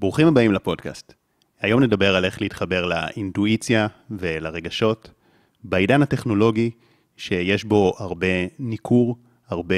[0.00, 1.14] ברוכים הבאים לפודקאסט.
[1.60, 5.10] היום נדבר על איך להתחבר לאינטואיציה ולרגשות
[5.64, 6.70] בעידן הטכנולוגי
[7.16, 8.26] שיש בו הרבה
[8.58, 9.16] ניכור,
[9.48, 9.74] הרבה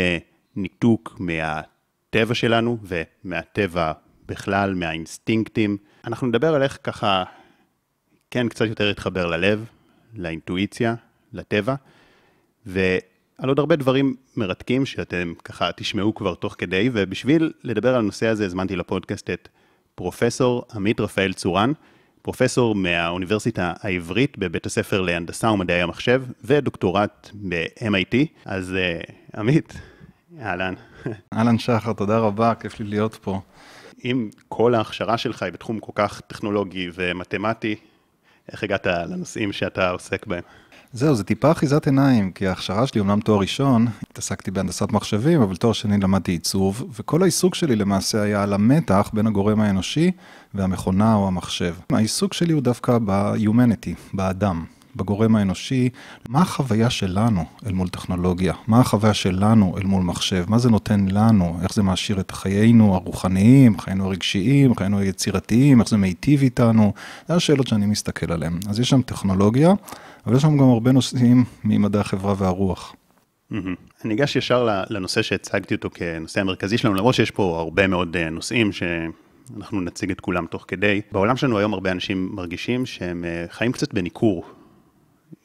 [0.57, 3.93] ניתוק מהטבע שלנו ומהטבע
[4.27, 5.77] בכלל, מהאינסטינקטים.
[6.05, 7.25] אנחנו נדבר על איך ככה,
[8.31, 9.65] כן, קצת יותר להתחבר ללב,
[10.15, 10.95] לאינטואיציה,
[11.33, 11.75] לטבע,
[12.67, 18.27] ועל עוד הרבה דברים מרתקים שאתם ככה תשמעו כבר תוך כדי, ובשביל לדבר על הנושא
[18.27, 19.49] הזה הזמנתי לפודקאסט את
[20.03, 21.73] פרופסור עמית רפאל צורן,
[22.23, 28.17] פרופסור מהאוניברסיטה העברית בבית הספר להנדסה ומדעי המחשב, ודוקטורט ב-MIT.
[28.45, 29.73] אז uh, עמית,
[30.41, 30.75] אהלן.
[31.33, 33.41] אהלן שחר, תודה רבה, כיף לי להיות פה.
[34.05, 37.77] אם כל ההכשרה שלך היא בתחום כל כך טכנולוגי ומתמטי,
[38.53, 40.43] איך הגעת לנושאים שאתה עוסק בהם?
[40.95, 45.57] זהו, זה טיפה אחיזת עיניים, כי ההכשרה שלי, אמנם תואר ראשון, התעסקתי בהנדסת מחשבים, אבל
[45.57, 50.11] תואר שני למדתי עיצוב, וכל העיסוק שלי למעשה היה על המתח בין הגורם האנושי
[50.55, 51.75] והמכונה או המחשב.
[51.91, 54.65] העיסוק שלי הוא דווקא ב-humanity, באדם.
[54.97, 55.89] בגורם האנושי,
[56.29, 58.55] מה החוויה שלנו אל מול טכנולוגיה?
[58.67, 60.45] מה החוויה שלנו אל מול מחשב?
[60.49, 61.59] מה זה נותן לנו?
[61.63, 66.93] איך זה מעשיר את חיינו הרוחניים, חיינו הרגשיים, חיינו היצירתיים, איך זה מיטיב איתנו?
[67.29, 68.59] זה השאלות שאני מסתכל עליהן.
[68.69, 69.73] אז יש שם טכנולוגיה,
[70.27, 72.95] אבל יש שם גם הרבה נושאים ממדעי החברה והרוח.
[74.05, 78.31] אני אגש ישר לנושא שהצגתי אותו כנושא המרכזי שלנו, למרות שיש פה הרבה מאוד אה,
[78.31, 81.01] נושאים שאנחנו נציג את כולם תוך כדי.
[81.13, 84.45] בעולם שלנו היום הרבה אנשים מרגישים שהם אה, חיים קצת בניכור,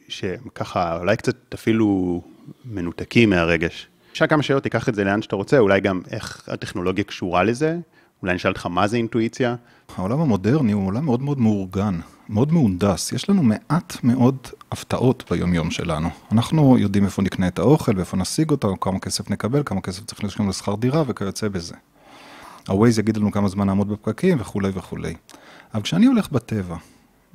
[0.08, 2.22] שהם ככה אולי קצת אפילו
[2.66, 3.88] מנותקים מהרגש.
[4.12, 7.78] אפשר כמה שאלות, תיקח את זה לאן שאתה רוצה, אולי גם איך הטכנולוגיה קשורה לזה,
[8.22, 9.56] אולי נשאל אותך מה זה אינטואיציה.
[9.96, 13.12] העולם המודרני הוא עולם מאוד מאוד מאורגן, מאוד מהונדס.
[13.12, 14.38] יש לנו מעט מאוד
[14.72, 16.10] הפתעות ביומיום שלנו.
[16.32, 20.24] אנחנו יודעים איפה נקנה את האוכל ואיפה נשיג אותו, כמה כסף נקבל, כמה כסף צריך
[20.24, 21.76] לשלם לשכר דירה וכיוצא בזה.
[22.68, 25.14] ה-Waze יגיד לנו כמה זמן נעמוד בפקקים וכולי וכולי.
[25.74, 26.76] אבל כשאני הולך בטבע,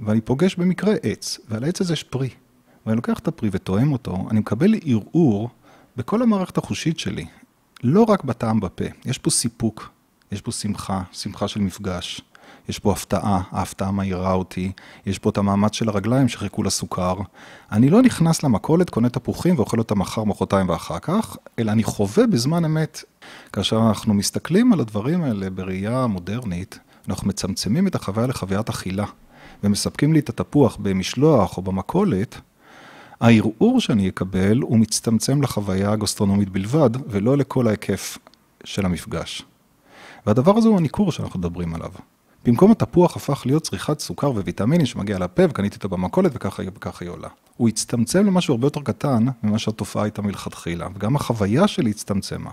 [0.01, 2.29] ואני פוגש במקרה עץ, ועל העץ הזה יש פרי,
[2.87, 5.51] ואני לוקח את הפרי ותואם אותו, אני מקבל ערעור
[5.97, 7.27] בכל המערכת החושית שלי,
[7.83, 9.91] לא רק בטעם בפה, יש פה סיפוק,
[10.33, 12.21] יש פה שמחה, שמחה של מפגש,
[12.69, 14.73] יש פה הפתעה, ההפתעה מהירה אותי,
[15.07, 17.15] יש פה את המאמץ של הרגליים שחיכו לסוכר.
[17.73, 22.27] אני לא נכנס למכולת, קונה תפוחים ואוכל אותם מחר, מחרתיים ואחר כך, אלא אני חווה
[22.27, 23.05] בזמן אמת.
[23.53, 26.79] כאשר אנחנו מסתכלים על הדברים האלה בראייה מודרנית,
[27.09, 29.07] אנחנו מצמצמים את החוויה לחוויית אכילה,
[29.65, 32.41] ומספקים לי את התפוח במשלוח או במכולת,
[33.21, 38.19] הערעור שאני אקבל הוא מצטמצם לחוויה הגסטרונומית בלבד, ולא לכל ההיקף
[38.65, 39.43] של המפגש.
[40.27, 41.91] והדבר הזה הוא הניכור שאנחנו מדברים עליו.
[42.45, 46.63] במקום התפוח הפך להיות צריכת סוכר וויטמינים שמגיע לפה וקניתי אותו במכולת וככה
[47.05, 47.29] היא עולה.
[47.57, 52.51] הוא הצטמצם למשהו הרבה יותר קטן ממה שהתופעה הייתה מלכתחילה, וגם החוויה שלי הצטמצמה.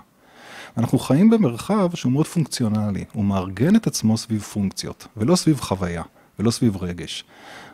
[0.77, 6.03] אנחנו חיים במרחב שהוא מאוד פונקציונלי, הוא מארגן את עצמו סביב פונקציות, ולא סביב חוויה,
[6.39, 7.23] ולא סביב רגש.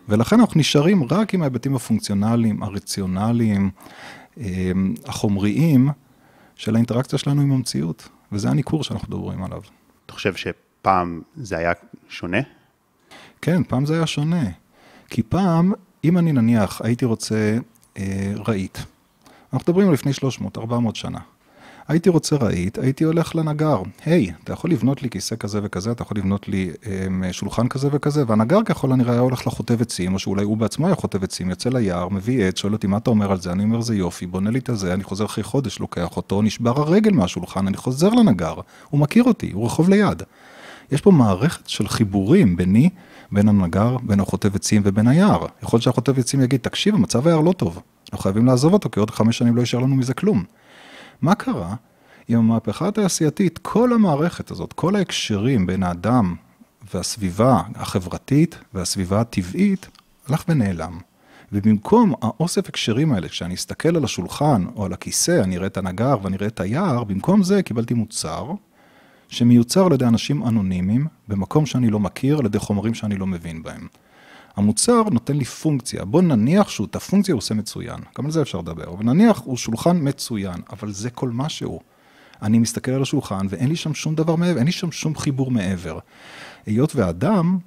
[0.09, 3.69] ולכן אנחנו נשארים רק עם ההיבטים הפונקציונליים, הרציונליים,
[4.37, 5.89] אמ, החומריים
[6.55, 9.61] של האינטראקציה שלנו עם המציאות, וזה הניכור שאנחנו מדברים עליו.
[10.05, 11.71] אתה חושב שפעם זה היה
[12.09, 12.41] שונה?
[13.41, 14.45] כן, פעם זה היה שונה.
[15.09, 15.73] כי פעם,
[16.03, 17.57] אם אני נניח הייתי רוצה
[17.97, 18.77] אה, רהיט,
[19.53, 20.11] אנחנו מדברים על לפני
[20.57, 20.59] 300-400
[20.94, 21.19] שנה.
[21.88, 23.81] הייתי רוצה רהיט, הייתי הולך לנגר.
[24.05, 26.88] היי, hey, אתה יכול לבנות לי כיסא כזה וכזה, אתה יכול לבנות לי um,
[27.31, 30.95] שולחן כזה וכזה, והנגר ככל הנראה היה הולך לחוטב עצים, או שאולי הוא בעצמו היה
[30.95, 33.81] חוטב עצים, יוצא ליער, מביא עץ, שואל אותי מה אתה אומר על זה, אני אומר
[33.81, 37.67] זה יופי, בונה לי את הזה, אני חוזר אחרי חודש, לוקח אותו, נשבר הרגל מהשולחן,
[37.67, 38.55] אני חוזר לנגר,
[38.89, 40.23] הוא מכיר אותי, הוא רחוב ליד.
[40.91, 42.90] יש פה מערכת של חיבורים ביני,
[43.31, 45.46] בין הנגר, בין החוטב עצים ובין היער.
[45.63, 47.81] יכול להיות שהחוטב עצים יגיד, תקשיב, המצב היער לא טוב,
[48.12, 50.44] אנחנו חייבים לעזוב אותו, כי עוד חמש שנים לא יישאר לנו מזה כלום.
[51.22, 51.75] מה קרה?
[52.28, 56.35] עם המהפכה התעשייתית, כל המערכת הזאת, כל ההקשרים בין האדם
[56.94, 59.88] והסביבה החברתית והסביבה הטבעית,
[60.28, 61.00] הלך ונעלם.
[61.51, 66.18] ובמקום האוסף הקשרים האלה, כשאני אסתכל על השולחן או על הכיסא, אני אראה את הנגר
[66.22, 68.51] ואני אראה את היער, במקום זה קיבלתי מוצר
[69.35, 73.63] שמיוצר על ידי אנשים אנונימיים, במקום שאני לא מכיר, על ידי חומרים שאני לא מבין
[73.63, 73.88] בהם.
[74.56, 78.42] המוצר נותן לי פונקציה, בוא נניח שהוא את הפונקציה הוא עושה מצוין, גם על זה
[78.42, 81.81] אפשר לדבר, אבל נניח הוא שולחן מצוין, אבל זה כל מה שהוא.
[82.42, 85.51] אני מסתכל על השולחן ואין לי שם שום דבר מעבר, אין לי שם שום חיבור
[85.51, 86.00] מעבר.
[86.65, 87.57] היות והאדם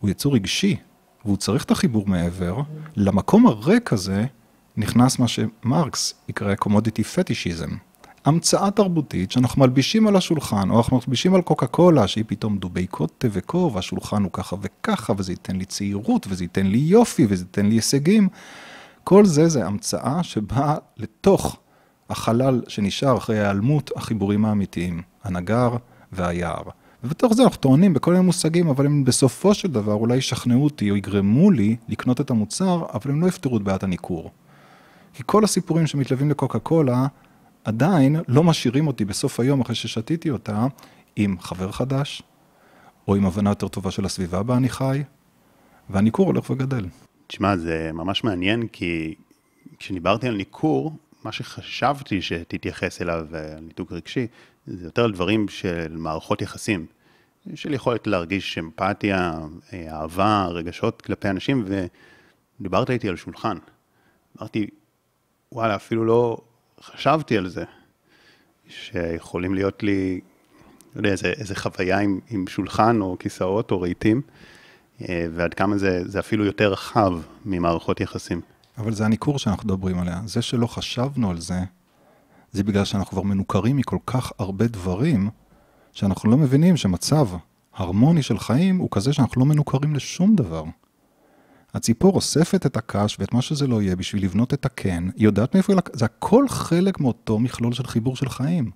[0.00, 0.76] הוא יצור רגשי,
[1.24, 2.60] והוא צריך את החיבור מעבר,
[2.96, 4.26] למקום הריק הזה
[4.76, 7.70] נכנס מה שמרקס יקרא קומודיטי פטישיזם.
[8.24, 12.86] המצאה תרבותית שאנחנו מלבישים על השולחן, או אנחנו מלבישים על קוקה קולה, שהיא פתאום דובי
[12.86, 17.44] קוטה וקו, והשולחן הוא ככה וככה, וזה ייתן לי צעירות, וזה ייתן לי יופי, וזה
[17.44, 18.28] ייתן לי הישגים.
[19.04, 21.56] כל זה זה המצאה שבאה לתוך
[22.10, 25.70] החלל שנשאר אחרי ההיעלמות, החיבורים האמיתיים, הנגר
[26.12, 26.62] והיער.
[27.04, 30.90] ובתוך זה אנחנו טוענים בכל מיני מושגים, אבל הם בסופו של דבר אולי ישכנעו אותי
[30.90, 34.30] או יגרמו לי לקנות את המוצר, אבל הם לא יפתרו את בעיית הניכור.
[35.14, 37.06] כי כל הסיפורים שמתלווים לקוקה קולה,
[37.64, 40.66] עדיין לא משאירים אותי בסוף היום אחרי ששתיתי אותה,
[41.16, 42.22] עם חבר חדש,
[43.08, 45.02] או עם הבנה יותר טובה של הסביבה בה אני חי,
[45.90, 46.86] והניכור הולך וגדל.
[47.26, 49.14] תשמע, זה ממש מעניין, כי
[49.78, 50.92] כשדיברתי על ניכור,
[51.24, 54.26] מה שחשבתי שתתייחס אליו, אה, ניתוק רגשי,
[54.66, 56.86] זה יותר על דברים של מערכות יחסים,
[57.54, 59.38] של יכולת להרגיש אמפתיה,
[59.72, 61.64] אה, אהבה, רגשות כלפי אנשים,
[62.60, 63.56] ודיברת איתי על שולחן.
[64.38, 64.66] אמרתי,
[65.52, 66.38] וואלה, אפילו לא
[66.82, 67.64] חשבתי על זה,
[68.68, 70.20] שיכולים להיות לי,
[70.94, 74.22] לא יודע, איזה, איזה חוויה עם, עם שולחן או כיסאות או רהיטים,
[75.08, 77.12] אה, ועד כמה זה, זה אפילו יותר רחב
[77.44, 78.40] ממערכות יחסים.
[78.78, 80.20] אבל זה הניכור שאנחנו מדברים עליה.
[80.24, 81.60] זה שלא חשבנו על זה,
[82.52, 85.30] זה בגלל שאנחנו כבר מנוכרים מכל כך הרבה דברים,
[85.92, 87.28] שאנחנו לא מבינים שמצב
[87.74, 90.64] הרמוני של חיים הוא כזה שאנחנו לא מנוכרים לשום דבר.
[91.74, 95.54] הציפור אוספת את הקש ואת מה שזה לא יהיה בשביל לבנות את הקן, היא יודעת
[95.54, 98.70] מאיפה היא לקחה, זה הכל חלק מאותו מכלול של חיבור של חיים.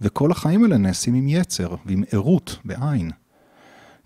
[0.00, 3.10] וכל החיים האלה נעשים עם יצר ועם ערות, בעין.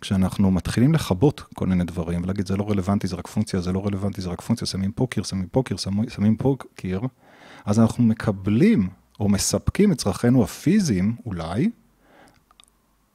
[0.00, 3.86] כשאנחנו מתחילים לכבות כל מיני דברים ולהגיד זה לא רלוונטי, זה רק פונקציה, זה לא
[3.86, 5.76] רלוונטי, זה רק פונקציה, שמים פה קיר, שמים פה קיר,
[6.08, 7.00] שמים פה קיר,
[7.64, 8.88] אז אנחנו מקבלים
[9.20, 11.70] או מספקים את צרכינו הפיזיים, אולי,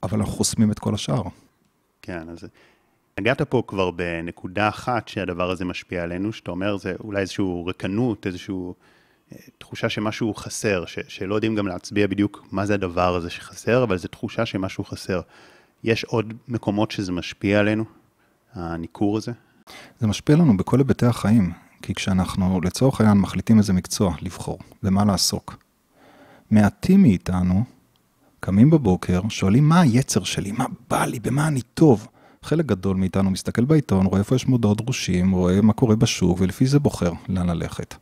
[0.04, 1.24] אבל אנחנו חוסמים את כל השאר.
[2.02, 2.46] כן, אז
[3.20, 8.28] נגעת פה כבר בנקודה אחת שהדבר הזה משפיע עלינו, שאתה אומר זה אולי איזושהי רקנות,
[8.28, 8.56] איזושהי
[9.32, 13.84] אה, תחושה שמשהו חסר, ש, שלא יודעים גם להצביע בדיוק מה זה הדבר הזה שחסר,
[13.84, 15.22] אבל זו תחושה שמשהו חסר.
[15.84, 17.86] יש עוד מקומות שזה משפיע עלינו,
[18.54, 19.32] הניכור הזה?
[20.00, 25.06] זה משפיע לנו בכל היבטי החיים, כי כשאנחנו לצורך העניין מחליטים איזה מקצוע לבחור, במה
[25.06, 25.58] לעסוק,
[26.52, 27.64] מעטים מאיתנו
[28.40, 32.08] קמים בבוקר, שואלים מה היצר שלי, מה בא לי, במה אני טוב.
[32.46, 36.66] חלק גדול מאיתנו מסתכל בעיתון, רואה איפה יש מודעות דרושים, רואה מה קורה בשוק, ולפי
[36.66, 37.96] זה בוחר לאן ללכת.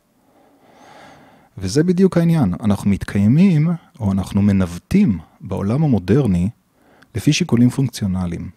[1.58, 3.70] וזה בדיוק העניין, אנחנו מתקיימים,
[4.00, 6.48] או אנחנו מנווטים בעולם המודרני,
[7.14, 8.50] לפי שיקולים פונקציונליים.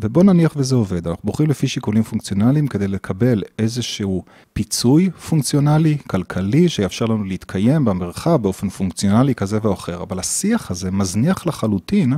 [0.00, 6.68] ובוא נניח וזה עובד, אנחנו בוחרים לפי שיקולים פונקציונליים כדי לקבל איזשהו פיצוי פונקציונלי, כלכלי,
[6.68, 12.12] שיאפשר לנו להתקיים במרחב באופן פונקציונלי כזה או אחר, אבל השיח הזה מזניח לחלוטין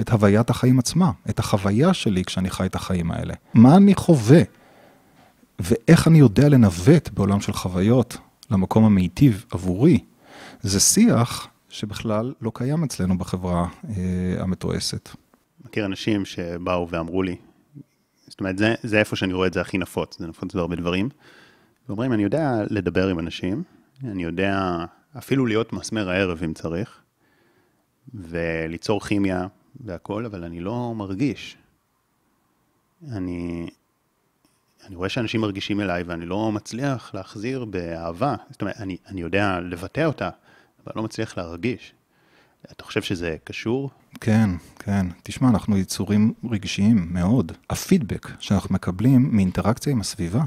[0.00, 3.34] את הוויית החיים עצמה, את החוויה שלי כשאני חי את החיים האלה.
[3.54, 4.42] מה אני חווה,
[5.58, 8.16] ואיך אני יודע לנווט בעולם של חוויות
[8.50, 9.98] למקום המיטיב עבורי,
[10.60, 13.94] זה שיח שבכלל לא קיים אצלנו בחברה אה,
[14.38, 15.08] המתועסת.
[15.64, 17.36] מכיר אנשים שבאו ואמרו לי,
[18.26, 21.08] זאת אומרת, זה, זה איפה שאני רואה את זה הכי נפוץ, זה נפוץ בהרבה דברים.
[21.88, 23.62] ואומרים, אני יודע לדבר עם אנשים,
[24.04, 24.76] אני יודע
[25.18, 27.00] אפילו להיות מסמר הערב אם צריך,
[28.14, 29.46] וליצור כימיה
[29.82, 31.56] והכול, אבל אני לא מרגיש.
[33.12, 33.70] אני,
[34.86, 38.34] אני רואה שאנשים מרגישים אליי ואני לא מצליח להחזיר באהבה.
[38.50, 40.30] זאת אומרת, אני, אני יודע לבטא אותה,
[40.84, 41.92] אבל לא מצליח להרגיש.
[42.70, 43.90] אתה חושב שזה קשור?
[44.20, 45.06] כן, כן.
[45.22, 47.52] תשמע, אנחנו יצורים רגשיים מאוד.
[47.70, 50.42] הפידבק שאנחנו מקבלים מאינטראקציה עם הסביבה,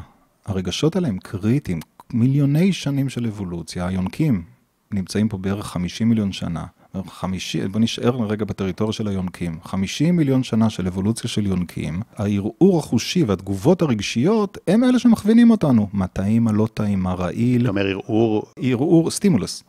[0.45, 1.79] הרגשות האלה הם קריטיים.
[2.13, 4.43] מיליוני שנים של אבולוציה, היונקים
[4.91, 6.65] נמצאים פה בערך 50 מיליון שנה.
[7.03, 9.59] 50, בוא נשאר רגע בטריטוריה של היונקים.
[9.63, 15.87] 50 מיליון שנה של אבולוציה של יונקים, הערעור החושי והתגובות הרגשיות הם אלה שמכווינים אותנו.
[15.93, 17.61] מה טעים, מה לא טעים, מה רעיל.
[17.61, 18.43] אתה אומר ערעור...
[18.59, 19.63] ערעור, סטימולוס.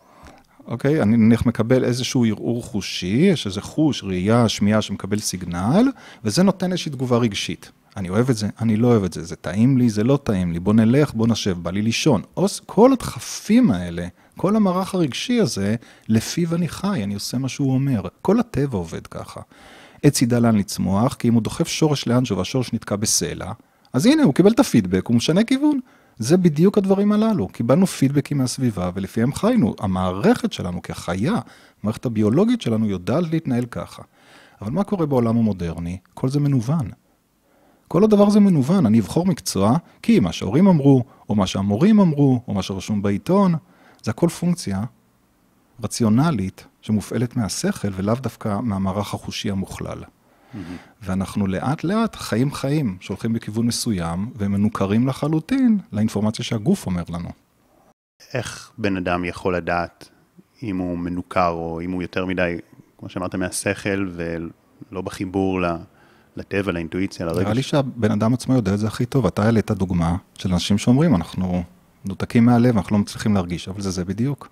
[0.67, 1.03] אוקיי?
[1.03, 5.89] אני נניח מקבל איזשהו ערעור חושי, יש איזה חוש, ראייה, שמיעה שמקבל סיגנל,
[6.25, 7.71] וזה נותן איזושהי תגובה רגשית.
[7.97, 10.53] אני אוהב את זה, אני לא אוהב את זה, זה טעים לי, זה לא טעים
[10.53, 12.23] לי, בוא נלך, בוא נשב, בא לי לישון.
[12.67, 15.77] כל הדחפים האלה, כל המערך הרגשי הזה,
[16.09, 18.03] לפיו אני חי, אני עושה מה שהוא אומר.
[18.23, 19.41] כל הטבע עובד ככה.
[20.03, 23.53] עץ ידע לאן לצמוח, כי אם הוא דוחף שורש לאנשהו והשורש נתקע בסלע,
[23.93, 25.81] אז הנה, הוא קיבל את הפידבק, הוא משנה כיוון.
[26.19, 27.49] זה בדיוק הדברים הללו.
[27.49, 29.75] קיבלנו פידבקים מהסביבה ולפיהם חיינו.
[29.81, 31.35] המערכת שלנו כחיה,
[31.83, 34.03] המערכת הביולוגית שלנו יודעת להתנהל ככה.
[34.63, 35.99] אבל מה קורה בעולם המודרני?
[36.15, 36.91] כל זה מנוון.
[37.89, 42.41] כל הדבר הזה מנוון, אני אבחור מקצוע כי מה שההורים אמרו, או מה שהמורים אמרו,
[42.49, 43.55] או מה שרשום בעיתון,
[44.03, 44.85] זה הכל פונקציה
[45.83, 50.03] רציונלית שמופעלת מהשכל ולאו דווקא מהמערך החושי המוכלל.
[51.03, 57.29] ואנחנו לאט לאט חיים חיים שהולכים בכיוון מסוים ומנוכרים לחלוטין לאינפורמציה שהגוף אומר לנו.
[58.35, 60.09] איך בן אדם יכול לדעת
[60.63, 62.57] אם הוא מנוכר או אם הוא יותר מדי,
[62.99, 65.61] כמו שאמרת, מהשכל ולא בחיבור
[66.37, 67.39] לטבע, לאינטואיציה, לרגש?
[67.39, 69.27] נראה לי שהבן אדם עצמו יודע את זה הכי טוב.
[69.27, 71.63] אתה העלית דוגמה של אנשים שאומרים, אנחנו
[72.05, 74.49] נותקים מהלב, אנחנו לא מצליחים להרגיש, אבל זה זה בדיוק.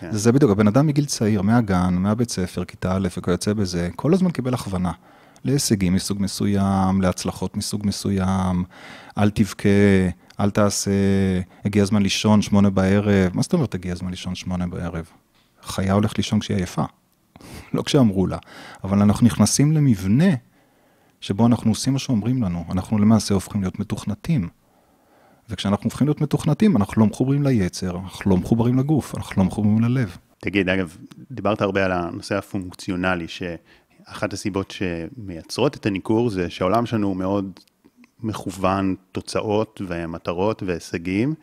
[0.00, 0.12] כן.
[0.12, 4.30] זה בדיוק, הבן אדם מגיל צעיר, מהגן, מהבית ספר, כיתה א' וכיוצא בזה, כל הזמן
[4.30, 4.92] קיבל הכוונה.
[5.44, 8.64] להישגים מסוג מסוים, להצלחות מסוג מסוים,
[9.18, 9.68] אל תבכה,
[10.40, 10.90] אל תעשה,
[11.64, 13.30] הגיע הזמן לישון שמונה בערב.
[13.34, 15.04] מה זאת אומרת הגיע הזמן לישון שמונה בערב?
[15.62, 16.84] חיה הולכת לישון כשהיא עייפה,
[17.74, 18.38] לא כשאמרו לה.
[18.84, 20.34] אבל אנחנו נכנסים למבנה
[21.20, 24.48] שבו אנחנו עושים מה שאומרים לנו, אנחנו למעשה הופכים להיות מתוכנתים.
[25.50, 29.80] וכשאנחנו הופכים להיות מתוכנתים, אנחנו לא מחוברים ליצר, אנחנו לא מחוברים לגוף, אנחנו לא מחוברים
[29.80, 30.16] ללב.
[30.38, 30.96] תגיד, אגב,
[31.30, 37.60] דיברת הרבה על הנושא הפונקציונלי, שאחת הסיבות שמייצרות את הניכור זה שהעולם שלנו הוא מאוד
[38.20, 41.34] מכוון תוצאות ומטרות והישגים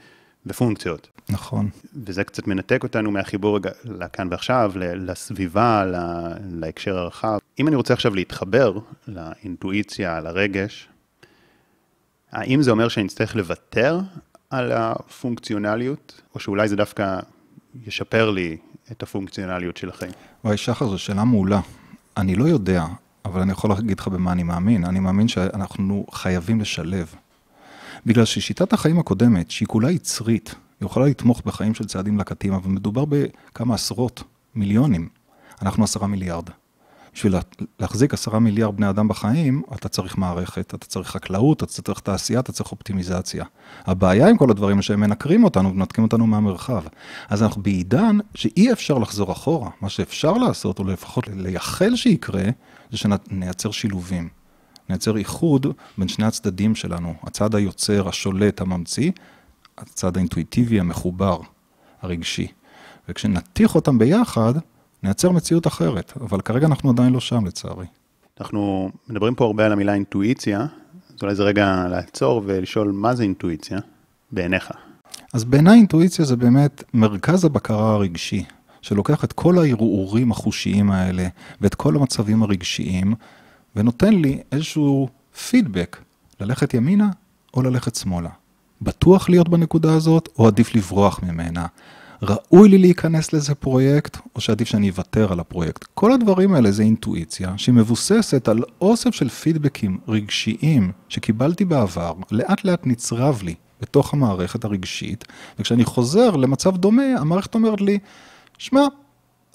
[0.45, 1.14] ופונקציות.
[1.29, 1.69] נכון.
[2.05, 5.85] וזה קצת מנתק אותנו מהחיבור לכאן ועכשיו, לסביבה,
[6.51, 7.37] להקשר הרחב.
[7.59, 10.87] אם אני רוצה עכשיו להתחבר לאינטואיציה, לרגש,
[12.31, 13.99] האם זה אומר שאני אצטרך לוותר
[14.49, 17.19] על הפונקציונליות, או שאולי זה דווקא
[17.87, 18.57] ישפר לי
[18.91, 20.11] את הפונקציונליות של החיים?
[20.43, 21.59] וואי, שחר, זו שאלה מעולה.
[22.17, 22.85] אני לא יודע,
[23.25, 24.85] אבל אני יכול להגיד לך במה אני מאמין.
[24.85, 27.15] אני מאמין שאנחנו חייבים לשלב.
[28.05, 32.69] בגלל ששיטת החיים הקודמת, שהיא כולה יצרית, היא יכולה לתמוך בחיים של צעדים לקטים, אבל
[32.69, 34.23] מדובר בכמה עשרות
[34.55, 35.09] מיליונים.
[35.61, 36.49] אנחנו עשרה מיליארד.
[37.13, 37.35] בשביל
[37.79, 42.39] להחזיק עשרה מיליארד בני אדם בחיים, אתה צריך מערכת, אתה צריך חקלאות, אתה צריך תעשייה,
[42.39, 43.45] אתה צריך אופטימיזציה.
[43.85, 46.83] הבעיה עם כל הדברים שהם מנקרים אותנו ומנתקים אותנו מהמרחב.
[47.29, 49.69] אז אנחנו בעידן שאי אפשר לחזור אחורה.
[49.81, 52.43] מה שאפשר לעשות, או לפחות לייחל שיקרה,
[52.91, 54.29] זה שנייצר שילובים.
[54.89, 55.67] נייצר איחוד
[55.97, 59.11] בין שני הצדדים שלנו, הצד היוצר, השולט, הממציא,
[59.77, 61.39] הצד האינטואיטיבי, המחובר,
[62.01, 62.47] הרגשי.
[63.09, 64.53] וכשנתיך אותם ביחד,
[65.03, 67.85] נייצר מציאות אחרת, אבל כרגע אנחנו עדיין לא שם לצערי.
[68.39, 70.59] אנחנו מדברים פה הרבה על המילה אינטואיציה,
[71.09, 73.79] אז אולי זה רגע לעצור ולשאול מה זה אינטואיציה
[74.31, 74.71] בעיניך.
[75.33, 78.43] אז בעיניי אינטואיציה זה באמת מרכז הבקרה הרגשי,
[78.81, 81.27] שלוקח את כל הערעורים החושיים האלה
[81.61, 83.15] ואת כל המצבים הרגשיים,
[83.75, 85.09] ונותן לי איזשהו
[85.49, 85.97] פידבק,
[86.39, 87.09] ללכת ימינה
[87.53, 88.29] או ללכת שמאלה.
[88.81, 91.65] בטוח להיות בנקודה הזאת, או עדיף לברוח ממנה?
[92.21, 95.85] ראוי לי להיכנס לאיזה פרויקט, או שעדיף שאני אוותר על הפרויקט.
[95.93, 102.87] כל הדברים האלה זה אינטואיציה שמבוססת על אוסף של פידבקים רגשיים שקיבלתי בעבר, לאט לאט
[102.87, 105.25] נצרב לי בתוך המערכת הרגשית,
[105.59, 107.99] וכשאני חוזר למצב דומה, המערכת אומרת לי,
[108.57, 108.81] שמע,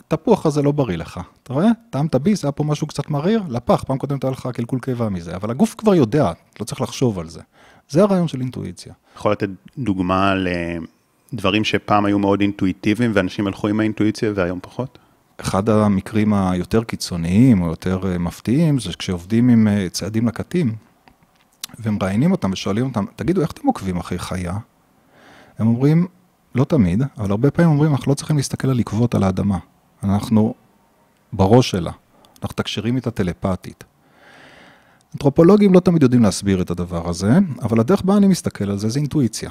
[0.00, 1.20] התפוח הזה לא בריא לך.
[1.42, 1.68] אתה רואה?
[1.90, 5.36] טעמת ביס, היה פה משהו קצת מריר, לפח, פעם קודמת היה לך קלקול קיבה מזה,
[5.36, 7.40] אבל הגוף כבר יודע, לא צריך לחשוב על זה.
[7.90, 8.92] זה הרעיון של אינטואיציה.
[9.16, 10.34] יכול לתת דוגמה
[11.32, 14.98] לדברים שפעם היו מאוד אינטואיטיביים ואנשים הלכו עם האינטואיציה והיום פחות?
[15.40, 20.74] אחד המקרים היותר קיצוניים או יותר אה, מפתיעים זה כשעובדים עם אה, צעדים לקטים
[21.78, 24.58] ומראיינים אותם ושואלים אותם, תגידו, איך אתם עוקבים אחרי חיה?
[25.58, 26.06] הם אומרים,
[26.54, 29.58] לא תמיד, אבל הרבה פעמים אומרים, אנחנו לא צריכים להסתכל על עקבות על האדמה.
[30.02, 30.54] אנחנו
[31.32, 31.92] בראש שלה,
[32.42, 33.84] אנחנו תקשרים איתה טלפתית.
[35.14, 38.88] אנתרופולוגים לא תמיד יודעים להסביר את הדבר הזה, אבל הדרך בה אני מסתכל על זה
[38.88, 39.50] זה אינטואיציה.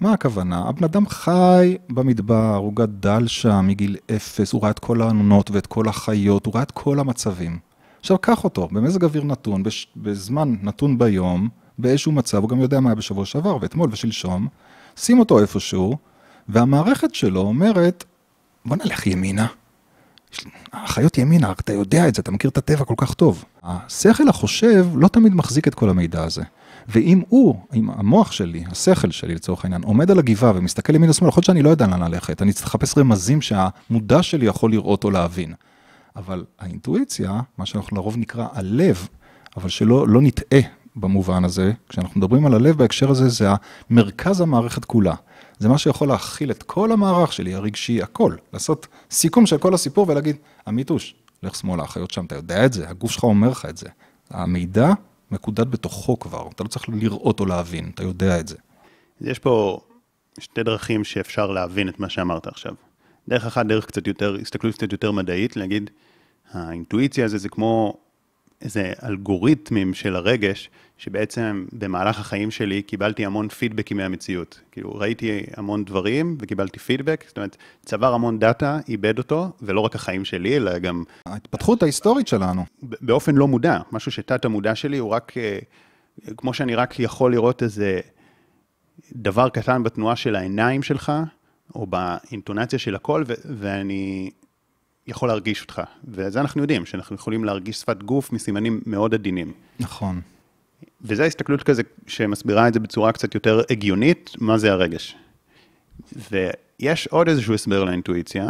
[0.00, 0.58] מה הכוונה?
[0.68, 5.66] הבן אדם חי במדבר, הוא גדל שם מגיל אפס, הוא ראה את כל הענונות ואת
[5.66, 7.58] כל החיות, הוא ראה את כל המצבים.
[8.00, 9.86] עכשיו, קח אותו במזג אוויר נתון, בש...
[9.96, 14.46] בזמן נתון ביום, באיזשהו מצב, הוא גם יודע מה היה בשבוע שעבר ואתמול ושלשום,
[14.96, 15.96] שים אותו איפשהו,
[16.48, 18.04] והמערכת שלו אומרת,
[18.64, 19.46] בוא נלך ימינה.
[20.72, 23.44] החיות ימינה, אתה יודע את זה, אתה מכיר את הטבע כל כך טוב.
[23.62, 26.42] השכל החושב לא תמיד מחזיק את כל המידע הזה.
[26.88, 31.28] ואם הוא, אם המוח שלי, השכל שלי לצורך העניין, עומד על הגבעה ומסתכל ימין ושמאל,
[31.28, 35.04] יכול להיות שאני לא יודע לאן ללכת, אני צריך לחפש רמזים שהמודע שלי יכול לראות
[35.04, 35.54] או להבין.
[36.16, 39.08] אבל האינטואיציה, מה שאנחנו לרוב נקרא הלב,
[39.56, 40.60] אבל שלא לא נטעה
[40.96, 43.48] במובן הזה, כשאנחנו מדברים על הלב בהקשר הזה, זה
[43.90, 45.14] המרכז המערכת כולה.
[45.62, 48.36] זה מה שיכול להכיל את כל המערך שלי, הרגשי, הכל.
[48.52, 52.88] לעשות סיכום של כל הסיפור ולהגיד, עמיתוש, לך שמאלה, החיות שם, אתה יודע את זה,
[52.88, 53.88] הגוף שלך אומר לך את זה.
[54.30, 54.92] המידע
[55.30, 58.56] מקודד בתוכו כבר, אתה לא צריך לראות או להבין, אתה יודע את זה.
[59.20, 59.80] יש פה
[60.40, 62.74] שתי דרכים שאפשר להבין את מה שאמרת עכשיו.
[63.28, 65.90] דרך אחת, דרך קצת יותר, הסתכלות קצת יותר מדעית, להגיד,
[66.52, 67.96] האינטואיציה הזה זה כמו
[68.62, 70.70] איזה אלגוריתמים של הרגש,
[71.02, 74.60] שבעצם במהלך החיים שלי קיבלתי המון פידבקים מהמציאות.
[74.72, 79.94] כאילו, ראיתי המון דברים וקיבלתי פידבק, זאת אומרת, צבר המון דאטה, איבד אותו, ולא רק
[79.94, 81.04] החיים שלי, אלא גם...
[81.26, 82.64] ההתפתחות ההיסטורית שלנו.
[82.82, 85.58] באופן לא מודע, משהו שתת המודע שלי הוא רק, אה,
[86.36, 88.00] כמו שאני רק יכול לראות איזה
[89.12, 91.12] דבר קטן בתנועה של העיניים שלך,
[91.74, 93.24] או באינטונציה של הקול,
[93.58, 94.30] ואני
[95.06, 95.82] יכול להרגיש אותך.
[96.04, 99.52] וזה אנחנו יודעים, שאנחנו יכולים להרגיש שפת גוף מסימנים מאוד עדינים.
[99.80, 100.20] נכון.
[101.04, 105.16] וזו הסתכלות כזה שמסבירה את זה בצורה קצת יותר הגיונית, מה זה הרגש.
[106.30, 108.46] ויש עוד איזשהו הסבר לאינטואיציה,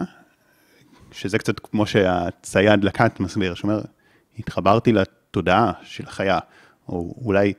[1.12, 3.80] שזה קצת כמו שהצייד לקט מסביר, שאומר,
[4.38, 6.38] התחברתי לתודעה של החיה,
[6.88, 7.52] או אולי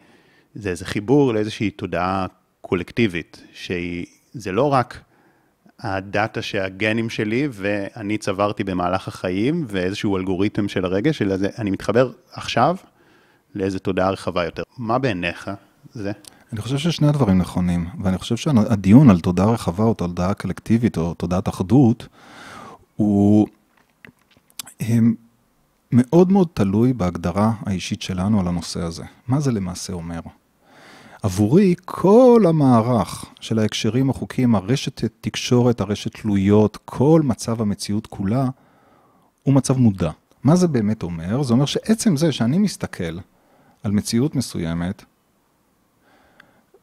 [0.56, 2.26] זה איזה חיבור לאיזושהי תודעה
[2.62, 5.02] קולקטיבית, שזה לא רק
[5.80, 12.12] הדאטה שהגנים שלי ואני צברתי במהלך החיים ואיזשהו אלגוריתם של הרגש, אלא זה, אני מתחבר
[12.32, 12.76] עכשיו
[13.56, 14.64] לאיזו תודעה רחבה יותר.
[14.78, 15.52] מה בעיניך
[15.92, 16.12] זה?
[16.54, 21.14] אני חושב ששני הדברים נכונים, ואני חושב שהדיון על תודעה רחבה או תודעה קולקטיבית או
[21.14, 22.08] תודעת אחדות,
[22.96, 23.48] הוא
[25.92, 29.04] מאוד מאוד תלוי בהגדרה האישית שלנו על הנושא הזה.
[29.28, 30.20] מה זה למעשה אומר?
[31.24, 38.50] עבורי כל המערך של ההקשרים החוקיים, הרשת תקשורת, הרשת תלויות, כל מצב המציאות כולה,
[39.44, 40.12] הוא מצב מודע.
[40.44, 41.44] מה זה באמת אומר?
[41.44, 43.18] זה אומר שעצם זה שאני מסתכל
[43.84, 45.04] על מציאות מסוימת,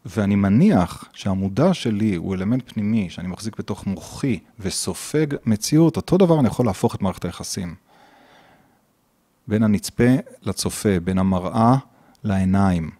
[0.06, 6.40] ואני מניח שהמודע שלי הוא אלמנט פנימי שאני מחזיק בתוך מוחי וסופג מציאות, אותו דבר
[6.40, 7.74] אני יכול להפוך את מערכת היחסים.
[9.48, 11.76] בין הנצפה לצופה, בין המראה
[12.24, 12.90] לעיניים.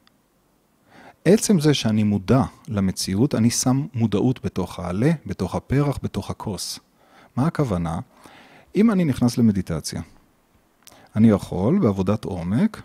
[1.25, 6.79] עצם זה שאני מודע למציאות, אני שם מודעות בתוך העלה, בתוך הפרח, בתוך הכוס.
[7.37, 7.99] מה הכוונה?
[8.77, 10.03] אם אני נכנס למדיטציה,
[11.17, 12.83] אני יכול בעבודת עומק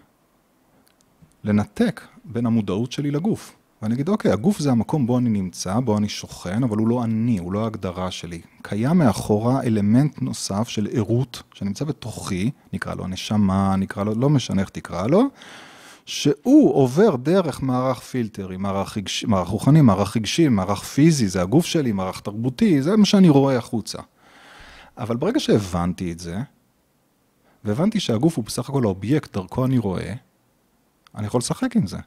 [1.46, 3.56] לנתק בין המודעות שלי לגוף.
[3.82, 7.04] ואני אגיד, אוקיי, הגוף זה המקום בו אני נמצא, בו אני שוכן, אבל הוא לא
[7.04, 8.42] אני, הוא לא ההגדרה שלי.
[8.62, 14.62] קיים מאחורה אלמנט נוסף של ערות, שנמצא בתוכי, נקרא לו נשמה, נקרא לו, לא משנה
[14.62, 15.24] איך תקרא לו,
[16.06, 21.66] שהוא עובר דרך מערך פילטרים, מערך, רגש, מערך רוחני, מערך רגשי, מערך פיזי, זה הגוף
[21.66, 24.00] שלי, מערך תרבותי, זה מה שאני רואה החוצה.
[24.98, 26.38] אבל ברגע שהבנתי את זה,
[27.64, 30.14] והבנתי שהגוף הוא בסך הכל האובייקט, דרכו אני רואה,
[31.18, 31.98] אני יכול לשחק עם זה.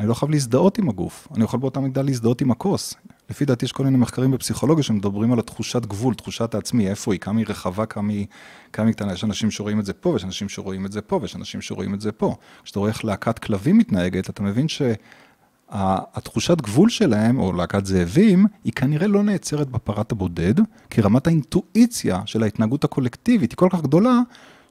[0.00, 2.94] אני לא חייב להזדהות עם הגוף, אני יכול באותה מידה להזדהות עם הכוס.
[3.30, 7.20] לפי דעתי יש כל מיני מחקרים בפסיכולוגיה שמדברים על התחושת גבול, תחושת העצמי, איפה היא,
[7.20, 8.26] כמה היא רחבה, כמה היא,
[8.72, 9.12] כמה היא קטנה.
[9.12, 11.94] יש אנשים שרואים את זה פה, ויש אנשים שרואים את זה פה, ויש אנשים שרואים
[11.94, 12.36] את זה פה.
[12.64, 18.72] כשאתה רואה איך להקת כלבים מתנהגת, אתה מבין שהתחושת גבול שלהם, או להקת זאבים, היא
[18.72, 20.54] כנראה לא נעצרת בפרט הבודד,
[20.90, 24.20] כי רמת האינטואיציה של ההתנהגות הקולקטיבית היא כל כך גדולה,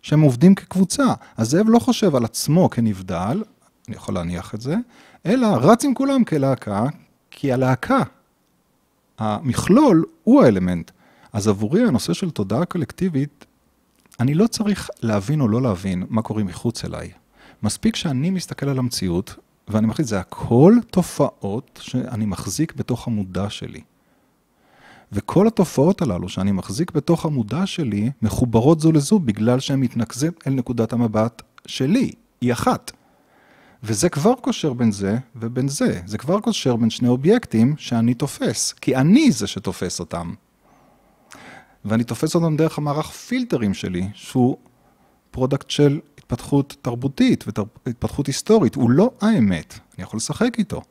[0.01, 1.13] שהם עובדים כקבוצה.
[1.37, 3.43] הזאב לא חושב על עצמו כנבדל,
[3.91, 4.75] אני יכול להניח את זה,
[5.25, 6.85] אלא רץ עם כולם כלהקה,
[7.31, 7.99] כי הלהקה,
[9.19, 10.91] המכלול, הוא האלמנט.
[11.33, 13.45] אז עבורי הנושא של תודעה קולקטיבית,
[14.19, 17.11] אני לא צריך להבין או לא להבין מה קורה מחוץ אליי.
[17.63, 19.35] מספיק שאני מסתכל על המציאות,
[19.67, 23.81] ואני מחליט, זה הכל תופעות שאני מחזיק בתוך המודע שלי.
[25.11, 30.53] וכל התופעות הללו שאני מחזיק בתוך המודע שלי, מחוברות זו לזו בגלל שהן מתנקזות אל
[30.53, 32.91] נקודת המבט שלי, היא אחת.
[33.83, 36.01] וזה כבר קושר בין זה ובין זה.
[36.05, 40.33] זה כבר קושר בין שני אובייקטים שאני תופס, כי אני זה שתופס אותם.
[41.85, 44.57] ואני תופס אותם דרך המערך פילטרים שלי, שהוא
[45.31, 47.43] product של התפתחות תרבותית
[47.85, 50.81] והתפתחות היסטורית, הוא לא האמת, אני יכול לשחק איתו.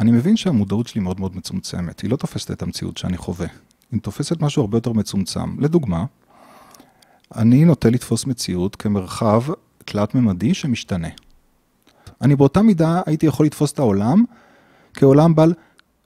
[0.00, 3.46] אני מבין שהמודעות שלי מאוד מאוד מצומצמת, היא לא תופסת את המציאות שאני חווה,
[3.92, 5.60] היא תופסת משהו הרבה יותר מצומצם.
[5.60, 6.04] לדוגמה,
[7.36, 9.42] אני נוטה לתפוס מציאות כמרחב
[9.84, 11.08] תלת-ממדי שמשתנה.
[12.22, 14.24] אני באותה מידה הייתי יכול לתפוס את העולם
[14.94, 15.54] כעולם בעל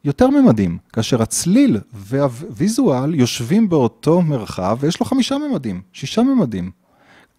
[0.05, 6.71] יותר ממדים, כאשר הצליל והוויזואל יושבים באותו מרחב ויש לו חמישה ממדים, שישה ממדים.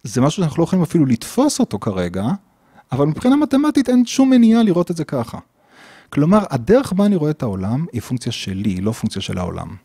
[0.02, 2.26] זה משהו שאנחנו לא יכולים אפילו לתפוס אותו כרגע,
[2.92, 5.38] אבל מבחינה מתמטית אין שום מניעה לראות את זה ככה.
[6.10, 9.76] כלומר, הדרך בה אני רואה את העולם היא פונקציה שלי, לא פונקציה של העולם.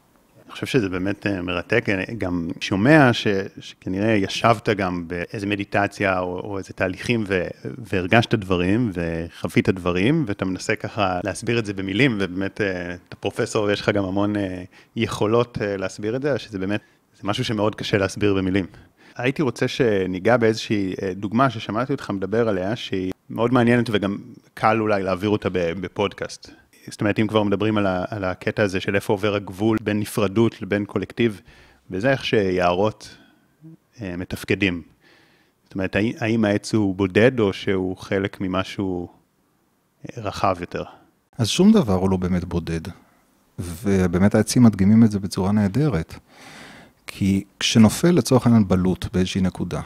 [0.50, 3.28] אני חושב שזה באמת אה, מרתק, אני גם שומע ש,
[3.60, 10.46] שכנראה ישבת גם באיזה מדיטציה או, או איזה תהליכים ו, והרגשת דברים וחווית דברים, ואתה
[10.46, 14.64] מנסה ככה להסביר את זה במילים, ובאמת אה, אתה פרופסור ויש לך גם המון אה,
[14.96, 16.82] יכולות להסביר את זה, שזה באמת,
[17.16, 18.66] זה משהו שמאוד קשה להסביר במילים.
[19.16, 24.18] הייתי רוצה שניגע באיזושהי דוגמה ששמעתי אותך מדבר עליה, שהיא מאוד מעניינת וגם
[24.54, 26.52] קל אולי להעביר אותה בפודקאסט.
[26.90, 30.00] זאת אומרת, אם כבר מדברים על, ה, על הקטע הזה של איפה עובר הגבול בין
[30.00, 31.42] נפרדות לבין קולקטיב,
[31.92, 33.18] וזה איך שיערות
[34.02, 34.82] אה, מתפקדים.
[35.64, 39.08] זאת אומרת, האם העץ הוא בודד או שהוא חלק ממשהו
[40.18, 40.84] רחב יותר?
[41.38, 42.82] אז שום דבר הוא לא באמת בודד,
[43.60, 46.16] ובאמת העצים מדגימים את זה בצורה נהדרת.
[47.08, 49.82] כי כשנופל לצורך העניין בלוט באיזושהי נקודה,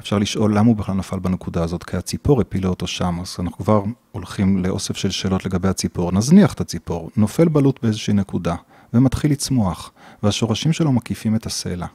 [0.00, 3.64] אפשר לשאול למה הוא בכלל נפל בנקודה הזאת, כי הציפור הפילה אותו שם, אז אנחנו
[3.64, 3.82] כבר
[4.12, 6.12] הולכים לאוסף של שאלות לגבי הציפור.
[6.12, 8.54] נזניח את הציפור, נופל בלוט באיזושהי נקודה,
[8.94, 9.90] ומתחיל לצמוח,
[10.22, 11.86] והשורשים שלו מקיפים את הסלע.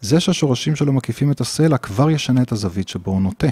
[0.00, 3.48] זה שהשורשים שלו מקיפים את הסלע כבר ישנה את הזווית שבו הוא נוטה,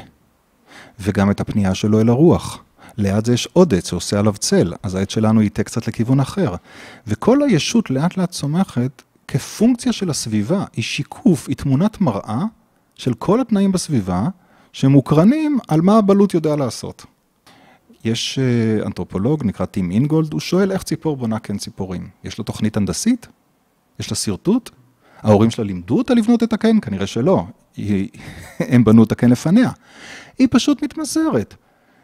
[1.00, 2.62] וגם את הפנייה שלו אל הרוח.
[2.96, 6.54] ליד זה יש עוד עץ שעושה עליו צל, אז העץ שלנו ייטה קצת לכיוון אחר.
[7.06, 12.42] וכל הישות לאט לאט צומחת כפונקציה של הסביבה, היא שיקוף, היא תמונת מראה
[12.96, 14.28] של כל התנאים בסביבה,
[14.72, 17.06] שמוקרנים על מה הבלוט יודע לעשות.
[18.04, 22.08] יש אה, אנתרופולוג, נקרא טים אינגולד, הוא שואל איך ציפור בונה קן ציפורים.
[22.24, 23.26] יש לו תוכנית הנדסית?
[24.00, 24.70] יש לה שרטוט?
[25.22, 26.80] ההורים שלה לימדו אותה לבנות את הקן?
[26.80, 27.44] כנראה שלא.
[27.76, 28.08] היא,
[28.72, 29.70] הם בנו את הקן לפניה.
[30.38, 31.54] היא פשוט מתמסרת.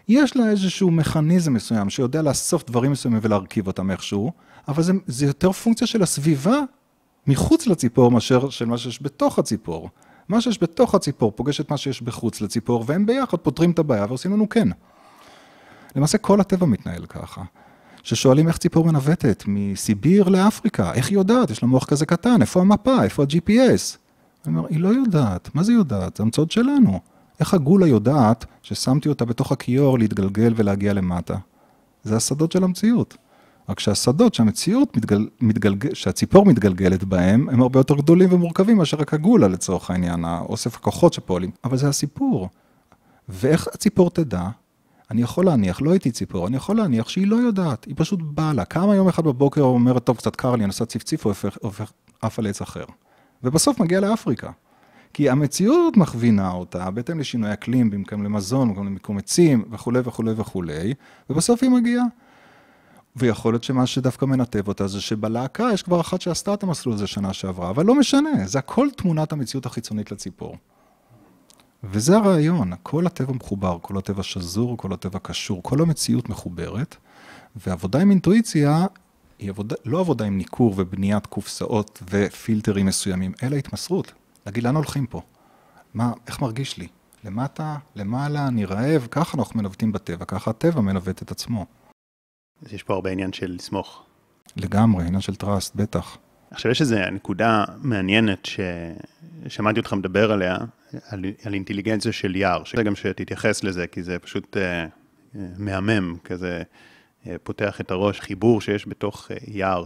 [0.08, 4.32] יש לה איזשהו מכניזם מסוים שיודע לאסוף דברים מסוימים ולהרכיב אותם איכשהו,
[4.68, 6.58] אבל זה, זה יותר פונקציה של הסביבה
[7.26, 9.90] מחוץ לציפור מאשר של מה שיש בתוך הציפור.
[10.28, 14.06] מה שיש בתוך הציפור פוגש את מה שיש בחוץ לציפור, והם ביחד פותרים את הבעיה
[14.08, 14.68] ועושים לנו כן.
[15.96, 17.42] למעשה כל הטבע מתנהל ככה.
[18.02, 21.50] ששואלים איך ציפור מנווטת, מסיביר לאפריקה, איך היא יודעת?
[21.50, 23.96] יש לה מוח כזה קטן, איפה המפה, איפה ה-GPS?
[24.46, 26.16] אני אומר, היא לא יודעת, מה זה יודעת?
[26.16, 27.00] זה המצאות שלנו.
[27.40, 31.36] איך הגולה יודעת ששמתי אותה בתוך הכיור להתגלגל ולהגיע למטה?
[32.04, 33.16] זה השדות של המציאות.
[33.68, 39.14] רק שהשדות שהמציאות מתגל, מתגלגל, שהציפור מתגלגלת בהם, הם הרבה יותר גדולים ומורכבים מאשר רק
[39.14, 41.50] הגולה לצורך העניין, האוסף הכוחות שפועלים.
[41.64, 42.48] אבל זה הסיפור.
[43.28, 44.48] ואיך הציפור תדע?
[45.10, 48.52] אני יכול להניח, לא הייתי ציפור, אני יכול להניח שהיא לא יודעת, היא פשוט באה
[48.52, 48.64] לה.
[48.64, 51.26] קמה יום אחד בבוקר ואומרת, טוב, קצת קר לי, אני עושה ציפציף,
[51.60, 52.84] הופך עף על עץ אחר.
[53.42, 54.50] ובסוף מגיע לאפריקה.
[55.14, 60.94] כי המציאות מכווינה אותה בהתאם לשינוי אקלים, במקום למזון, במקום למיקום עצים וכולי וכולי וכולי,
[61.30, 62.04] ובסוף היא מגיעה.
[63.16, 67.06] ויכול להיות שמה שדווקא מנתב אותה זה שבלהקה יש כבר אחת שעשתה את המסלול הזה
[67.06, 70.56] שנה שעברה, אבל לא משנה, זה הכל תמונת המציאות החיצונית לציפור.
[71.84, 76.96] וזה הרעיון, כל הטבע מחובר, כל הטבע שזור, כל הטבע קשור, כל המציאות מחוברת,
[77.56, 78.86] ועבודה עם אינטואיציה
[79.38, 84.12] היא עבודה, לא עבודה עם ניכור ובניית קופסאות ופילטרים מסוימים, אלא התמסרות.
[84.46, 85.20] להגיד, לאן הולכים פה?
[85.94, 86.88] מה, איך מרגיש לי?
[87.24, 91.66] למטה, למעלה, אני רעב, ככה אנחנו מנווטים בטבע, ככה הטבע מנווט את עצמו.
[92.66, 94.04] אז יש פה הרבה עניין של לסמוך.
[94.56, 96.18] לגמרי, עניין של טראסט, בטח.
[96.50, 98.48] עכשיו יש איזו נקודה מעניינת
[99.46, 100.56] ששמעתי אותך מדבר עליה,
[101.08, 104.86] על, על אינטליגנציה של יער, שגם שתתייחס לזה, כי זה פשוט אה, אה,
[105.58, 106.62] מהמם, כזה
[107.26, 109.84] אה, פותח את הראש, חיבור שיש בתוך אה, יער.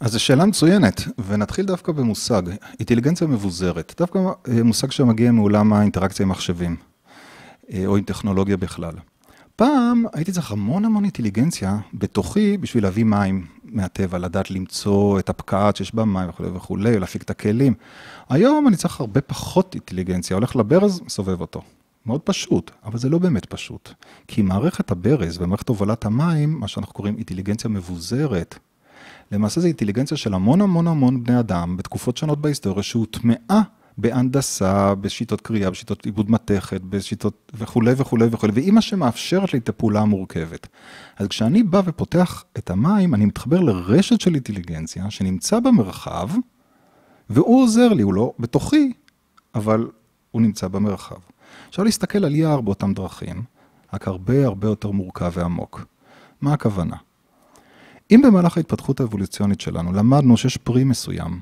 [0.00, 2.42] אז זו שאלה מצוינת, ונתחיל דווקא במושג,
[2.78, 6.76] אינטליגנציה מבוזרת, דווקא אה, מושג שמגיע מעולם האינטראקציה עם מחשבים,
[7.72, 8.94] אה, או עם טכנולוגיה בכלל.
[9.56, 15.76] פעם הייתי צריך המון המון אינטליגנציה בתוכי בשביל להביא מים מהטבע, לדעת למצוא את הפקעת
[15.76, 17.74] שיש בה מים וכולי וכולי, להפיק את הכלים.
[18.28, 21.62] היום אני צריך הרבה פחות אינטליגנציה, הולך לברז, מסובב אותו.
[22.06, 23.90] מאוד פשוט, אבל זה לא באמת פשוט.
[24.28, 28.58] כי מערכת הברז ומערכת הובלת המים, מה שאנחנו קוראים אינטליגנציה מבוזרת,
[29.32, 33.62] למעשה זה אינטליגנציה של המון המון המון בני אדם בתקופות שונות בהיסטוריה שהוטמעה
[33.98, 39.68] בהנדסה, בשיטות קריאה, בשיטות עיבוד מתכת, בשיטות וכולי וכולי וכולי, והיא מה שמאפשרת לי את
[39.68, 40.66] הפעולה המורכבת.
[41.16, 46.28] אז כשאני בא ופותח את המים, אני מתחבר לרשת של אינטליגנציה שנמצא במרחב,
[47.30, 48.92] והוא עוזר לי, הוא לא בתוכי,
[49.54, 49.88] אבל
[50.30, 51.16] הוא נמצא במרחב.
[51.70, 53.42] אפשר להסתכל על יער באותם דרכים,
[53.92, 55.84] רק הרבה הרבה יותר מורכב ועמוק.
[56.40, 56.96] מה הכוונה?
[58.10, 61.40] אם במהלך ההתפתחות האבולוציונית שלנו למדנו שיש פרי מסוים,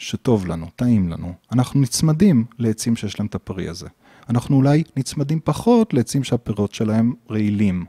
[0.00, 3.88] שטוב לנו, טעים לנו, אנחנו נצמדים לעצים שיש להם את הפרי הזה.
[4.28, 7.84] אנחנו אולי נצמדים פחות לעצים שהפירות שלהם רעילים.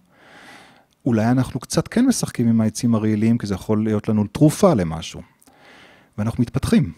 [1.06, 5.21] אולי אנחנו קצת כן משחקים עם העצים הרעילים, כי זה יכול להיות לנו תרופה למשהו.
[6.17, 6.91] ואנחנו מתפתחים,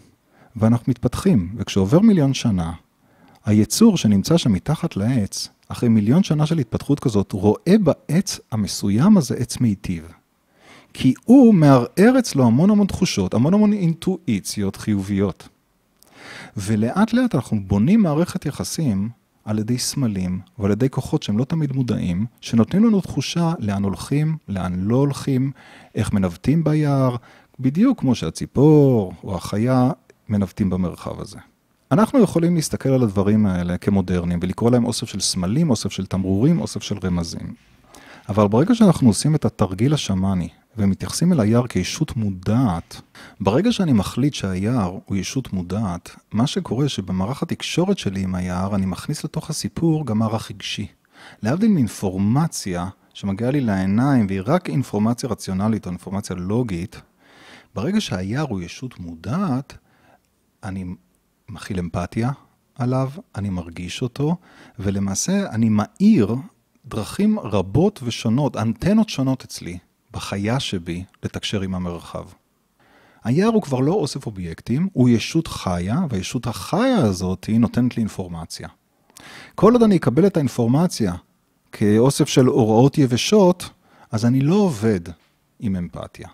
[0.55, 2.71] ואנחנו מתפתחים, וכשעובר מיליון שנה,
[3.45, 9.35] היצור שנמצא שם מתחת לעץ, אחרי מיליון שנה של התפתחות כזאת, רואה בעץ המסוים הזה
[9.35, 10.22] עץ מיטיב.
[10.93, 15.47] כי הוא מערער אצלו המון המון תחושות, המון המון אינטואיציות חיוביות.
[16.57, 19.09] ולאט לאט אנחנו בונים מערכת יחסים
[19.45, 24.37] על ידי סמלים ועל ידי כוחות שהם לא תמיד מודעים, שנותנים לנו תחושה לאן הולכים,
[24.47, 25.51] לאן לא הולכים,
[25.95, 27.15] איך מנווטים ביער,
[27.59, 29.91] בדיוק כמו שהציפור או החיה
[30.29, 31.37] מנווטים במרחב הזה.
[31.91, 36.61] אנחנו יכולים להסתכל על הדברים האלה כמודרניים ולקרוא להם אוסף של סמלים, אוסף של תמרורים,
[36.61, 37.53] אוסף של רמזים.
[38.29, 43.01] אבל ברגע שאנחנו עושים את התרגיל השמאני ומתייחסים אל היער כישות מודעת,
[43.39, 48.85] ברגע שאני מחליט שהיער הוא ישות מודעת, מה שקורה שבמערך התקשורת שלי עם היער, אני
[48.85, 50.87] מכניס לתוך הסיפור גם מערך רגשי.
[51.41, 57.01] להבדיל מאינפורמציה שמגיעה לי לעיניים והיא רק אינפורמציה רציונלית או אינפורמציה לוגית,
[57.75, 59.77] ברגע שהיער הוא ישות מודעת,
[60.63, 60.85] אני
[61.49, 62.31] מכיל אמפתיה
[62.75, 64.35] עליו, אני מרגיש אותו,
[64.79, 66.35] ולמעשה אני מאיר
[66.85, 69.77] דרכים רבות ושונות, אנטנות שונות אצלי,
[70.13, 72.23] בחיה שבי, לתקשר עם המרחב.
[73.23, 78.01] היער הוא כבר לא אוסף אובייקטים, הוא ישות חיה, והישות החיה הזאת היא נותנת לי
[78.01, 78.67] אינפורמציה.
[79.55, 81.13] כל עוד אני אקבל את האינפורמציה
[81.71, 83.69] כאוסף של הוראות יבשות,
[84.11, 85.01] אז אני לא עובד
[85.59, 86.27] עם אמפתיה.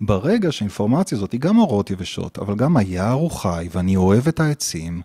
[0.00, 4.40] ברגע שהאינפורמציה הזאת היא גם אורות יבשות, אבל גם היער הוא חי, ואני אוהב את
[4.40, 5.02] העצים,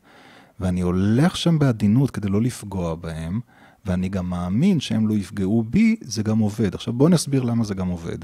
[0.59, 3.39] ואני הולך שם בעדינות כדי לא לפגוע בהם,
[3.85, 6.75] ואני גם מאמין שהם לא יפגעו בי, זה גם עובד.
[6.75, 8.17] עכשיו בואו נסביר למה זה גם עובד.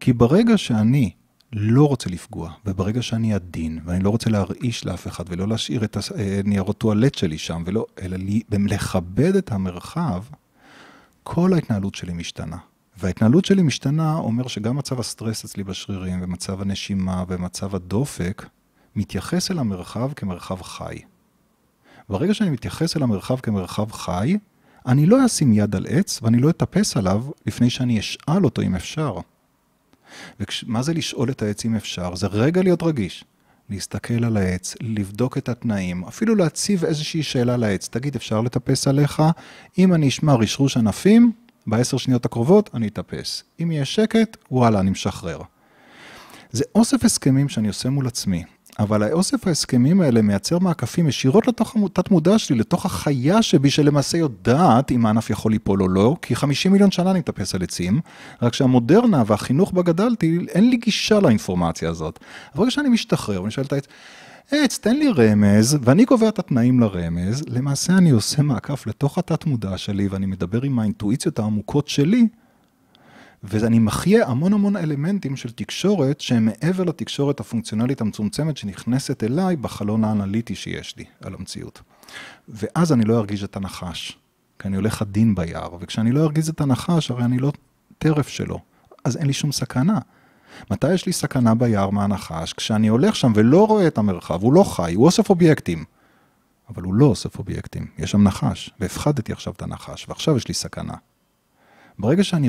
[0.00, 1.10] כי ברגע שאני
[1.52, 5.96] לא רוצה לפגוע, וברגע שאני עדין, ואני לא רוצה להרעיש לאף אחד, ולא להשאיר את
[6.44, 8.16] הניירות טואלט שלי שם, ולא, אלא
[8.50, 10.22] לכבד את המרחב,
[11.22, 12.56] כל ההתנהלות שלי משתנה.
[12.98, 18.46] וההתנהלות שלי משתנה אומר שגם מצב הסטרס אצלי בשרירים, ומצב הנשימה, ומצב הדופק,
[18.96, 20.98] מתייחס אל המרחב כמרחב חי.
[22.08, 24.38] ברגע שאני מתייחס אל המרחב כמרחב חי,
[24.86, 28.74] אני לא אשים יד על עץ ואני לא אטפס עליו לפני שאני אשאל אותו אם
[28.74, 29.16] אפשר.
[30.40, 32.14] ומה זה לשאול את העץ אם אפשר?
[32.14, 33.24] זה רגע להיות רגיש.
[33.70, 37.88] להסתכל על העץ, לבדוק את התנאים, אפילו להציב איזושהי שאלה לעץ.
[37.88, 39.22] תגיד, אפשר לטפס עליך?
[39.78, 41.32] אם אני אשמע רשרוש ענפים,
[41.66, 43.42] בעשר שניות הקרובות אני אטפס.
[43.62, 45.42] אם יהיה שקט, וואלה, אני משחרר.
[46.50, 48.44] זה אוסף הסכמים שאני עושה מול עצמי.
[48.78, 54.18] אבל האוסף ההסכמים האלה מייצר מעקפים ישירות לתוך התת מודע שלי, לתוך החיה שבי, שלמעשה
[54.18, 58.00] יודעת אם הענף יכול ליפול או לא, כי 50 מיליון שנה אני מטפס על עצים,
[58.42, 62.18] רק שהמודרנה והחינוך בה גדלתי, אין לי גישה לאינפורמציה הזאת.
[62.54, 63.84] אבל כשאני משתחרר ואני שואל את העץ,
[64.50, 69.46] עץ, תן לי רמז, ואני קובע את התנאים לרמז, למעשה אני עושה מעקף לתוך התת
[69.46, 72.26] מודע שלי, ואני מדבר עם האינטואיציות העמוקות שלי,
[73.44, 80.04] ואני מחיה המון המון אלמנטים של תקשורת שהם מעבר לתקשורת הפונקציונלית המצומצמת שנכנסת אליי בחלון
[80.04, 81.82] האנליטי שיש לי על המציאות.
[82.48, 84.18] ואז אני לא ארגיש את הנחש,
[84.58, 87.52] כי אני הולך עדין ביער, וכשאני לא ארגיז את הנחש, הרי אני לא
[87.98, 88.58] טרף שלו,
[89.04, 89.98] אז אין לי שום סכנה.
[90.70, 92.52] מתי יש לי סכנה ביער מהנחש?
[92.52, 95.84] כשאני הולך שם ולא רואה את המרחב, הוא לא חי, הוא אוסף אובייקטים.
[96.68, 100.54] אבל הוא לא אוסף אובייקטים, יש שם נחש, והפחדתי עכשיו את הנחש, ועכשיו יש לי
[100.54, 100.94] סכנה.
[101.98, 102.48] ברגע שאני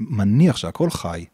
[0.00, 1.24] מניח שהכל חי,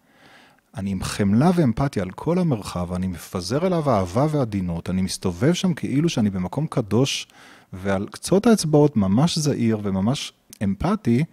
[0.76, 5.74] אני עם חמלה ואמפתיה על כל המרחב, אני מפזר אליו אהבה ועדינות, אני מסתובב שם
[5.74, 7.26] כאילו שאני במקום קדוש,
[7.72, 10.32] ועל קצות האצבעות ממש זהיר וממש
[10.64, 11.24] אמפתי,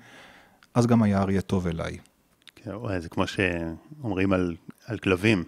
[0.73, 1.97] אז גם היער יהיה טוב אליי.
[2.55, 5.43] כן, זה כמו שאומרים על, על כלבים,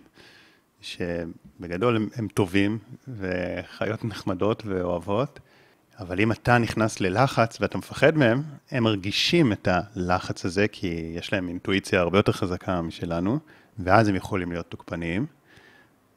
[0.82, 2.78] שבגדול הם, הם טובים
[3.08, 5.40] וחיות נחמדות ואוהבות,
[6.04, 11.34] אבל אם אתה נכנס ללחץ ואתה מפחד מהם, הם מרגישים את הלחץ הזה, כי יש
[11.34, 13.40] להם אינטואיציה הרבה יותר חזקה משלנו,
[13.80, 15.26] ואז הם יכולים להיות תוקפניים.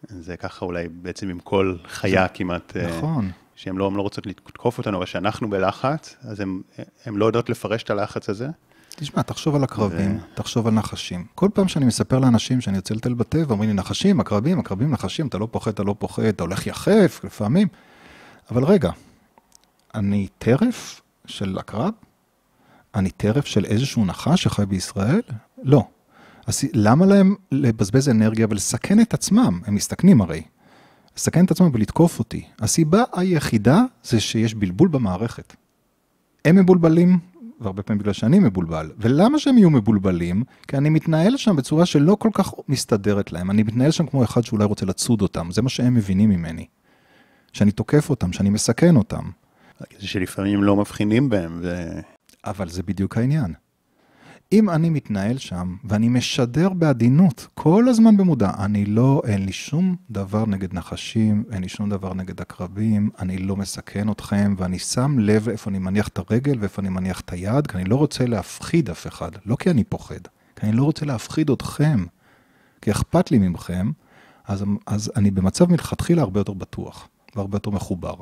[0.09, 2.77] זה ככה אולי בעצם עם כל חיה כמעט.
[2.77, 3.31] אה, נכון.
[3.55, 6.41] שהן לא, לא רוצות לתקוף אותנו, אבל כשאנחנו בלחץ, אז
[7.05, 8.49] הן לא יודעות לפרש את הלחץ הזה.
[8.97, 10.35] תשמע, תחשוב על עקרבים, ו...
[10.35, 11.25] תחשוב על נחשים.
[11.35, 15.27] כל פעם שאני מספר לאנשים שאני יוצא לטל בטבע, אומרים לי, נחשים, עקרבים, עקרבים, נחשים,
[15.27, 17.69] אתה לא פוחד, אתה לא פוחד, אתה הולך יחף לפעמים.
[18.51, 18.91] אבל רגע,
[19.97, 21.93] אני טרף של עקרב?
[22.95, 25.21] אני טרף של איזשהו נחש שחי בישראל?
[25.63, 25.85] לא.
[26.47, 29.61] אז למה להם לבזבז אנרגיה ולסכן את עצמם?
[29.67, 30.43] הם מסתכנים הרי.
[31.17, 32.45] לסכן את עצמם ולתקוף אותי.
[32.59, 35.57] הסיבה היחידה זה שיש בלבול במערכת.
[36.45, 37.19] הם מבולבלים,
[37.61, 38.91] והרבה פעמים בגלל שאני מבולבל.
[38.99, 40.45] ולמה שהם יהיו מבולבלים?
[40.69, 43.51] כי אני מתנהל שם בצורה שלא כל כך מסתדרת להם.
[43.51, 45.51] אני מתנהל שם כמו אחד שאולי רוצה לצוד אותם.
[45.51, 46.67] זה מה שהם מבינים ממני.
[47.53, 49.31] שאני תוקף אותם, שאני מסכן אותם.
[49.99, 51.61] שלפעמים לא מבחינים בהם.
[51.63, 51.91] ו...
[52.45, 53.55] אבל זה בדיוק העניין.
[54.53, 59.97] אם אני מתנהל שם ואני משדר בעדינות כל הזמן במודע, אני לא, אין לי שום
[60.11, 65.19] דבר נגד נחשים, אין לי שום דבר נגד עקרבים, אני לא מסכן אתכם ואני שם
[65.19, 68.27] לב איפה אני מניח את הרגל ואיפה אני מניח את היד, כי אני לא רוצה
[68.27, 70.21] להפחיד אף אחד, לא כי אני פוחד,
[70.57, 72.05] כי אני לא רוצה להפחיד אתכם,
[72.83, 73.91] כי אכפת לי ממכם,
[74.49, 78.15] אז, אז אני במצב מלכתחילה הרבה יותר בטוח והרבה יותר מחובר.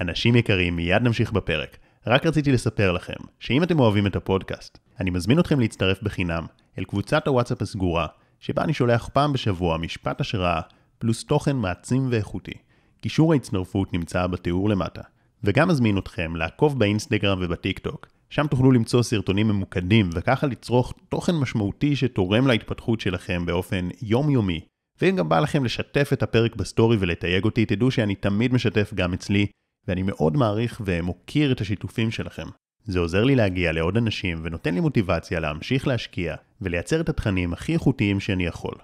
[0.00, 1.76] אנשים יקרים, מיד נמשיך בפרק.
[2.06, 6.46] רק רציתי לספר לכם, שאם אתם אוהבים את הפודקאסט, אני מזמין אתכם להצטרף בחינם
[6.78, 8.06] אל קבוצת הוואטסאפ הסגורה,
[8.40, 10.60] שבה אני שולח פעם בשבוע משפט השראה,
[10.98, 12.54] פלוס תוכן מעצים ואיכותי.
[13.00, 15.02] קישור ההצטרפות נמצא בתיאור למטה.
[15.44, 21.34] וגם מזמין אתכם לעקוב באינסטגרם ובטיק טוק, שם תוכלו למצוא סרטונים ממוקדים וככה לצרוך תוכן
[21.34, 24.60] משמעותי שתורם להתפתחות שלכם באופן יומיומי.
[25.00, 29.12] ואם גם בא לכם לשתף את הפרק בסטורי ולתייג אותי, תדעו שאני תמיד משתף גם
[29.12, 29.46] אצלי,
[29.88, 32.46] ואני מאוד מעריך ומוקיר את השיתופים שלכם.
[32.84, 37.72] זה עוזר לי להגיע לעוד אנשים ונותן לי מוטיבציה להמשיך להשקיע ולייצר את התכנים הכי
[37.72, 38.74] איכותיים שאני יכול.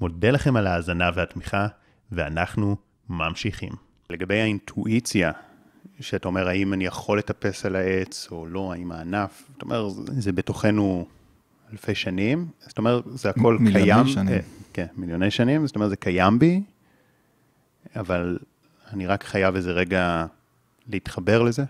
[0.00, 1.66] מודה לכם על ההאזנה והתמיכה,
[2.12, 2.76] ואנחנו
[3.08, 3.72] ממשיכים.
[4.10, 5.32] לגבי האינטואיציה,
[6.00, 10.32] שאתה אומר האם אני יכול לטפס על העץ או לא, האם הענף, זאת אומרת, זה
[10.32, 11.06] בתוכנו
[11.72, 14.04] אלפי שנים, זאת אומרת, זה הכל מיליוני קיים.
[14.04, 14.42] מיליוני שנים.
[14.72, 16.62] כן, מיליוני שנים, זאת אומרת, זה קיים בי,
[17.96, 18.38] אבל
[18.92, 20.26] אני רק חייב איזה רגע
[20.88, 21.64] להתחבר לזה?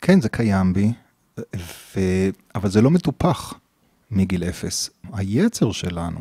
[0.00, 0.92] כן, זה קיים בי,
[1.56, 2.00] ו...
[2.54, 3.54] אבל זה לא מטופח
[4.10, 4.90] מגיל אפס.
[5.12, 6.20] היצר שלנו,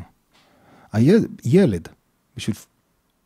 [1.45, 1.88] ילד,
[2.38, 2.56] בשביל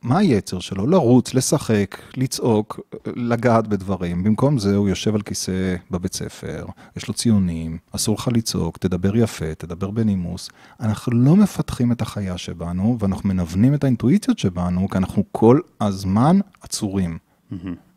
[0.02, 0.88] מה היצר שלו?
[0.88, 4.24] לרוץ, לשחק, לצעוק, לגעת בדברים.
[4.24, 6.66] במקום זה הוא יושב על כיסא בבית ספר,
[6.98, 10.50] יש לו ציונים, אסור לך לצעוק, תדבר יפה, תדבר בנימוס.
[10.80, 16.40] אנחנו לא מפתחים את החיה שבנו, ואנחנו מנוונים את האינטואיציות שבנו, כי אנחנו כל הזמן
[16.62, 17.18] עצורים.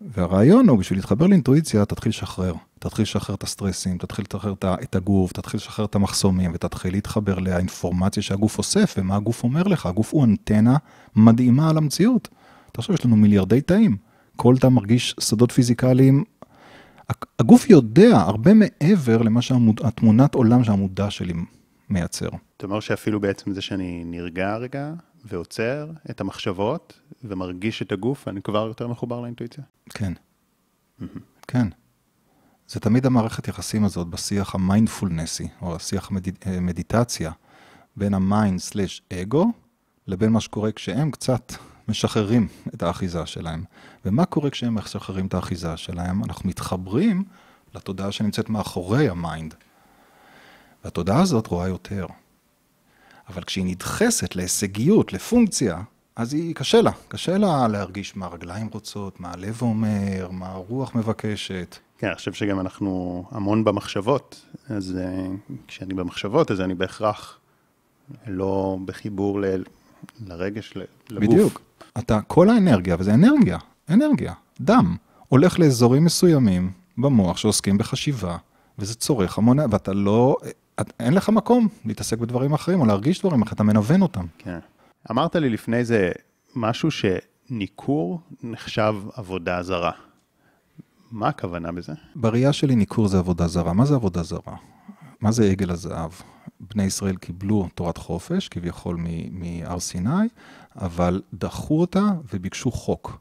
[0.01, 2.55] והרעיון הוא, בשביל להתחבר לאינטואיציה, תתחיל לשחרר.
[2.79, 8.23] תתחיל לשחרר את הסטרסים, תתחיל לשחרר את הגוף, תתחיל לשחרר את המחסומים, ותתחיל להתחבר לאינפורמציה
[8.23, 9.87] שהגוף אוסף, ומה הגוף אומר לך.
[9.87, 10.77] הגוף הוא אנטנה
[11.17, 12.29] מדהימה על המציאות.
[12.73, 13.97] תחשוב, יש לנו מיליארדי תאים.
[14.37, 16.25] כל תא מרגיש שדות פיזיקליים.
[17.38, 21.33] הגוף יודע הרבה מעבר למה שהתמונת עולם שהמודע שלי
[21.91, 22.29] מייצר.
[22.57, 24.93] אתה אומר שאפילו בעצם זה שאני נרגע רגע
[25.25, 29.65] ועוצר את המחשבות ומרגיש את הגוף, אני כבר יותר מחובר לאינטואיציה?
[29.91, 30.13] כן.
[31.49, 31.69] כן.
[32.69, 36.11] זה תמיד המערכת יחסים הזאת בשיח המיינדפולנסי, או השיח
[36.45, 37.35] המדיטציה, אה,
[37.97, 39.53] בין ה mind/אגו
[40.07, 41.53] לבין מה שקורה כשהם קצת
[41.89, 43.65] משחררים את האחיזה שלהם.
[44.05, 46.25] ומה קורה כשהם משחררים את האחיזה שלהם?
[46.25, 47.25] אנחנו מתחברים
[47.75, 49.55] לתודעה שנמצאת מאחורי ה mind.
[50.85, 52.07] והתודעה הזאת רואה יותר.
[53.29, 55.83] אבל כשהיא נדחסת להישגיות, לפונקציה,
[56.17, 56.91] אז היא קשה לה.
[57.09, 61.77] קשה לה להרגיש מה הרגליים רוצות, מה הלב אומר, מה הרוח מבקשת.
[61.99, 67.39] כן, אני חושב שגם אנחנו המון במחשבות, אז אה, כשאני במחשבות, אז אני בהכרח
[68.27, 69.45] לא בחיבור ל,
[70.27, 70.75] לרגש,
[71.11, 71.29] לגוף.
[71.29, 71.61] בדיוק.
[71.99, 73.59] אתה, כל האנרגיה, וזה אנרגיה,
[73.91, 74.97] אנרגיה, דם,
[75.29, 78.37] הולך לאזורים מסוימים במוח שעוסקים בחשיבה,
[78.79, 80.37] וזה צורך המון, ואתה לא,
[80.81, 84.27] את, אין לך מקום להתעסק בדברים אחרים או להרגיש דברים אחרים, אתה מנוון אותם.
[84.39, 84.59] כן.
[85.11, 86.13] אמרת לי לפני זה
[86.57, 89.93] משהו שניכור נחשב עבודה זרה.
[91.11, 91.93] מה הכוונה בזה?
[92.15, 93.73] בראייה שלי ניכור זה עבודה זרה.
[93.73, 94.57] מה זה עבודה זרה?
[95.21, 96.11] מה זה עגל הזהב?
[96.61, 98.97] בני ישראל קיבלו תורת חופש, כביכול
[99.31, 100.29] מהר סיני,
[100.77, 103.19] אבל דחו אותה וביקשו חוק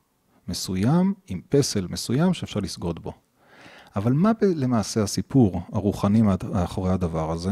[0.48, 3.14] מסוים, עם פסל מסוים שאפשר לסגוד בו.
[3.96, 7.52] אבל מה למעשה הסיפור הרוחני מאחורי הדבר הזה?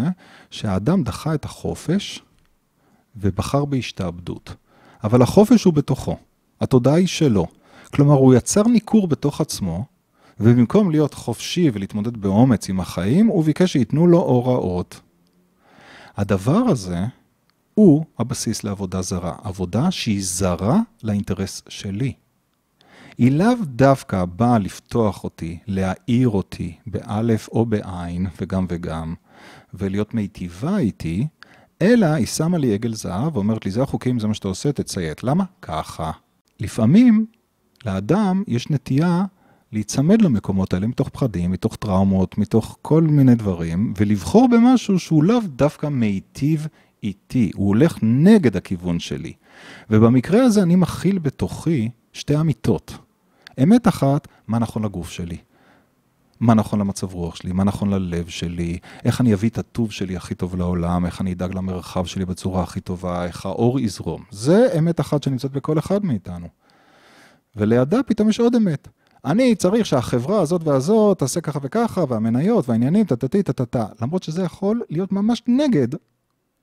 [0.52, 2.24] שהאדם דחה את החופש
[3.16, 4.56] ובחר בהשתעבדות.
[5.04, 6.18] אבל החופש הוא בתוכו,
[6.62, 7.48] התודעה היא שלו.
[7.94, 9.86] כלומר, הוא יצר ניכור בתוך עצמו,
[10.40, 15.02] ובמקום להיות חופשי ולהתמודד באומץ עם החיים, הוא ביקש שייתנו לו הוראות.
[16.18, 17.06] הדבר הזה
[17.74, 19.36] הוא הבסיס לעבודה זרה.
[19.44, 22.14] עבודה שהיא זרה לאינטרס שלי.
[23.20, 29.14] היא לאו דווקא באה לפתוח אותי, להאיר אותי, באלף או בעין, וגם וגם,
[29.74, 31.28] ולהיות מיטיבה איתי,
[31.82, 35.24] אלא היא שמה לי עגל זהב ואומרת לי, זה החוקים, זה מה שאתה עושה, תציית.
[35.24, 35.44] למה?
[35.62, 36.12] ככה.
[36.60, 37.26] לפעמים
[37.86, 39.26] לאדם יש נטייה
[39.72, 45.40] להיצמד למקומות האלה מתוך פחדים, מתוך טראומות, מתוך כל מיני דברים, ולבחור במשהו שהוא לאו
[45.46, 46.68] דווקא מיטיב
[47.04, 49.34] איתי, הוא הולך נגד הכיוון שלי.
[49.90, 53.09] ובמקרה הזה אני מכיל בתוכי שתי אמיתות.
[53.64, 55.38] אמת אחת, מה נכון לגוף שלי.
[56.40, 60.16] מה נכון למצב רוח שלי, מה נכון ללב שלי, איך אני אביא את הטוב שלי
[60.16, 64.24] הכי טוב לעולם, איך אני אדאג למרחב שלי בצורה הכי טובה, איך האור יזרום.
[64.32, 66.48] זה אמת אחת שנמצאת בכל אחד מאיתנו.
[67.56, 68.88] ולידה פתאום יש עוד אמת.
[69.26, 73.86] אני צריך שהחברה הזאת והזאת תעשה ככה וככה, והמניות והעניינים, טטטי, טטטה.
[74.02, 75.88] למרות שזה יכול להיות ממש נגד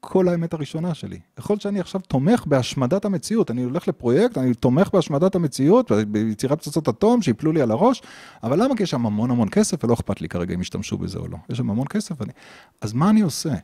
[0.09, 1.19] כל האמת הראשונה שלי.
[1.39, 6.89] יכול שאני עכשיו תומך בהשמדת המציאות, אני הולך לפרויקט, אני תומך בהשמדת המציאות, ביצירת פצצות
[6.89, 8.03] אטום שיפלו לי על הראש,
[8.43, 8.77] אבל למה?
[8.77, 11.37] כי יש שם המון המון כסף ולא אכפת לי כרגע אם ישתמשו בזה או לא.
[11.49, 12.33] יש שם המון כסף, אני...
[12.81, 13.55] אז מה אני עושה?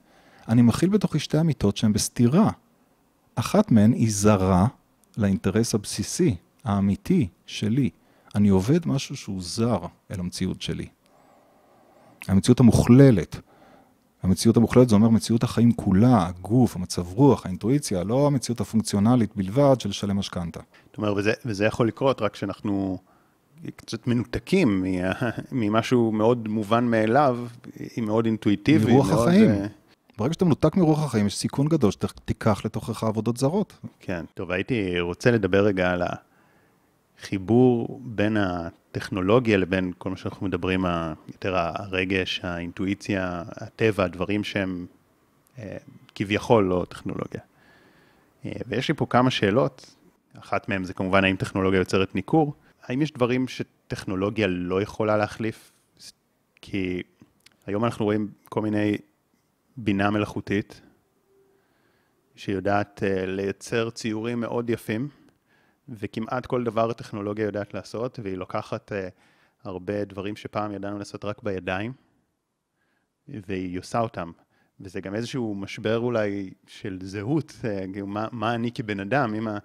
[0.48, 2.50] אני מכיל בתוכי שתי אמיתות שהן בסתירה.
[3.34, 4.66] אחת מהן היא זרה
[5.16, 7.90] לאינטרס הבסיסי, האמיתי שלי.
[8.34, 9.78] אני עובד משהו שהוא זר
[10.10, 10.86] אל המציאות שלי.
[12.28, 13.40] המציאות המוכללת.
[14.22, 19.80] המציאות המוכללת זה אומר מציאות החיים כולה, הגוף, המצב רוח, האינטואיציה, לא המציאות הפונקציונלית בלבד
[19.80, 20.60] של לשלם משכנתה.
[20.86, 22.98] זאת אומרת, וזה, וזה יכול לקרות רק כשאנחנו
[23.76, 24.84] קצת מנותקים
[25.52, 27.38] ממשהו מאוד מובן מאליו,
[28.02, 28.92] מאוד אינטואיטיבי.
[28.92, 29.28] מרוח מאוד...
[29.28, 29.50] החיים.
[29.50, 29.66] אה,
[30.18, 33.72] ברגע שאתה מנותק מרוח החיים, יש סיכון גדול שתיקח לתוכך עבודות זרות.
[34.00, 36.02] כן, טוב, הייתי רוצה לדבר רגע על
[37.22, 40.84] החיבור בין הטכנולוגיה לבין כל מה שאנחנו מדברים,
[41.28, 44.86] יותר הרגש, האינטואיציה, הטבע, הדברים שהם
[45.58, 45.76] אה,
[46.14, 47.40] כביכול לא טכנולוגיה.
[48.44, 49.94] אה, ויש לי פה כמה שאלות,
[50.38, 55.72] אחת מהן זה כמובן האם טכנולוגיה יוצרת ניכור, האם יש דברים שטכנולוגיה לא יכולה להחליף?
[56.60, 57.02] כי
[57.66, 58.96] היום אנחנו רואים כל מיני
[59.76, 60.80] בינה מלאכותית,
[62.36, 65.08] שיודעת uh, לייצר ציורים מאוד יפים,
[65.88, 68.94] וכמעט כל דבר הטכנולוגיה יודעת לעשות, והיא לוקחת uh,
[69.64, 71.92] הרבה דברים שפעם ידענו לעשות רק בידיים,
[73.28, 74.30] והיא עושה אותם.
[74.80, 79.48] וזה גם איזשהו משבר אולי של זהות, אה, כאילו, מה, מה אני כבן אדם, אם,
[79.48, 79.58] ה,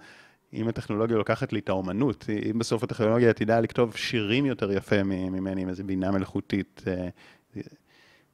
[0.54, 5.62] אם הטכנולוגיה לוקחת לי את האומנות, אם בסוף הטכנולוגיה תדע לכתוב שירים יותר יפה ממני
[5.62, 7.10] עם איזו בינה מלאכותית, אה,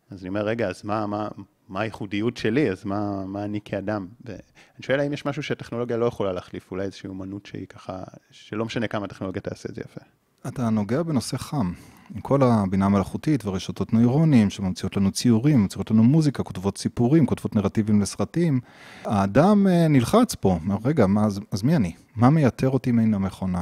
[0.10, 1.28] אז אני אומר, רגע, אז מה, מה,
[1.74, 4.08] מה הייחודיות שלי, אז מה, מה אני כאדם?
[4.26, 4.40] ואני
[4.82, 8.88] שואל האם יש משהו שהטכנולוגיה לא יכולה להחליף, אולי איזושהי אומנות שהיא ככה, שלא משנה
[8.88, 10.02] כמה הטכנולוגיה תעשה את זה יפה.
[10.48, 11.72] אתה נוגע בנושא חם.
[12.16, 17.56] עם כל הבינה המלאכותית ורשתות נוירונים שממציאות לנו ציורים, ממציאות לנו מוזיקה, כותבות סיפורים, כותבות
[17.56, 18.60] נרטיבים לסרטים.
[19.06, 21.94] האדם אה, נלחץ פה, רגע, מה, אז, אז מי אני?
[22.16, 23.62] מה מייתר אותי מן המכונה?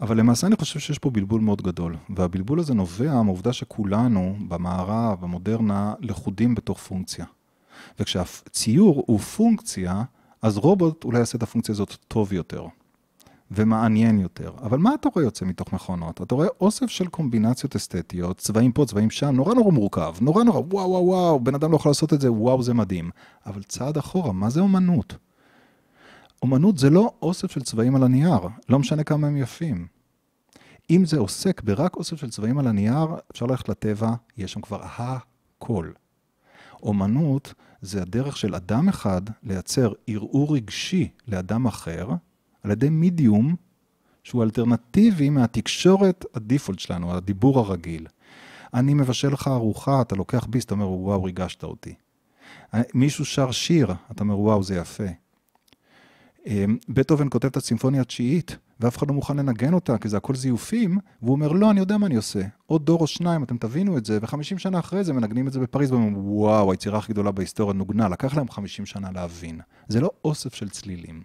[0.00, 5.20] אבל למעשה אני חושב שיש פה בלבול מאוד גדול, והבלבול הזה נובע מהעובדה שכולנו במערב,
[5.20, 7.24] במודרנה, לכודים בתוך פונקציה.
[8.00, 10.02] וכשהציור הוא פונקציה,
[10.42, 12.66] אז רובוט אולי יעשה את הפונקציה הזאת טוב יותר.
[13.50, 14.50] ומעניין יותר.
[14.62, 16.22] אבל מה אתה רואה יוצא מתוך מכונות?
[16.22, 20.58] אתה רואה אוסף של קומבינציות אסתטיות, צבעים פה, צבעים שם, נורא נורא מורכב, נורא נורא,
[20.58, 23.10] וואו וואו וואו, בן אדם לא יכול לעשות את זה, וואו זה מדהים.
[23.46, 25.14] אבל צעד אחורה, מה זה אומנות?
[26.42, 29.86] אומנות זה לא אוסף של צבעים על הנייר, לא משנה כמה הם יפים.
[30.90, 34.80] אם זה עוסק ברק אוסף של צבעים על הנייר, אפשר ללכת לטבע, יש שם כבר
[34.82, 35.90] הכל.
[36.82, 42.08] אומנות זה הדרך של אדם אחד לייצר ערעור רגשי לאדם אחר,
[42.62, 43.56] על ידי מידיום
[44.22, 48.06] שהוא אלטרנטיבי מהתקשורת הדיפולט שלנו, הדיבור הרגיל.
[48.74, 51.94] אני מבשל לך ארוחה, אתה לוקח ביס, אתה אומר, וואו, ריגשת אותי.
[52.94, 55.04] מישהו שר שיר, אתה אומר, וואו, זה יפה.
[56.48, 60.34] אמ, בטהובן כותב את הסימפוניה התשיעית, ואף אחד לא מוכן לנגן אותה, כי זה הכל
[60.34, 62.40] זיופים, והוא אומר, לא, אני יודע מה אני עושה.
[62.66, 65.60] עוד דור או שניים, אתם תבינו את זה, וחמישים שנה אחרי זה מנגנים את זה
[65.60, 69.60] בפריז, ואומרים, וואו, היצירה הכי גדולה בהיסטוריה נוגנה, לקח להם חמישים שנה להבין.
[69.88, 71.22] זה לא אוסף של צלילים.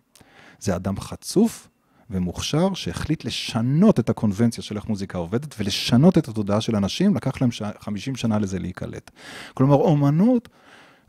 [0.60, 1.70] זה אדם חצוף
[2.10, 7.42] ומוכשר שהחליט לשנות את הקונבנציה של איך מוזיקה עובדת ולשנות את התודעה של אנשים, לקח
[7.42, 7.50] להם
[7.80, 9.12] 50 שנה לזה להיקלט.
[9.54, 10.50] כלומר, אומנות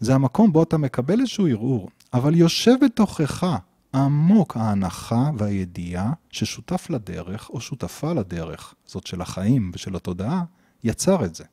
[0.01, 3.47] זה המקום בו אתה מקבל איזשהו ערעור, אבל יושב בתוכך
[3.95, 10.45] עמוק ההנחה והידיעה ששותף לדרך או שותפה לדרך, זאת של החיים ושל התודעה,
[10.85, 11.45] יצר את זה.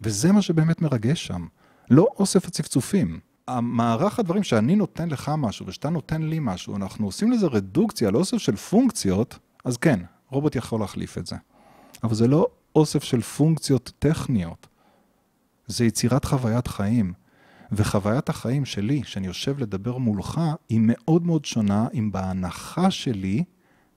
[0.00, 1.46] וזה מה שבאמת מרגש שם.
[1.90, 7.32] לא אוסף הצפצופים, המערך הדברים שאני נותן לך משהו ושאתה נותן לי משהו, אנחנו עושים
[7.32, 10.00] לזה רדוקציה לאוסף של פונקציות, אז כן,
[10.30, 11.36] רובוט יכול להחליף את זה.
[12.02, 14.66] אבל זה לא אוסף של פונקציות טכניות,
[15.66, 17.12] זה יצירת חוויית חיים.
[17.72, 23.44] וחוויית החיים שלי, שאני יושב לדבר מולך, היא מאוד מאוד שונה אם בהנחה שלי,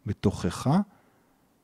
[0.05, 0.69] בתוכך,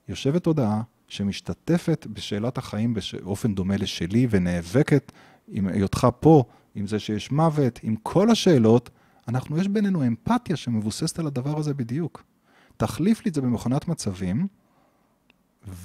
[0.07, 2.93] יושבת הודעה שמשתתפת בשאלת החיים
[3.23, 5.11] באופן דומה לשלי ונאבקת
[5.47, 6.43] עם היותך פה
[6.75, 8.89] עם זה שיש מוות, עם כל השאלות,
[9.27, 12.23] אנחנו, יש בינינו אמפתיה שמבוססת על הדבר הזה בדיוק.
[12.77, 14.47] תחליף לי את זה במכונת מצבים,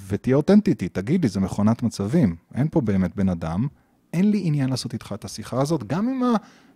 [0.07, 3.67] ותהיה אותנטיטי, תגיד לי, זה מכונת מצבים, אין פה באמת בן אדם,
[4.13, 6.21] אין לי עניין לעשות איתך את השיחה הזאת, גם אם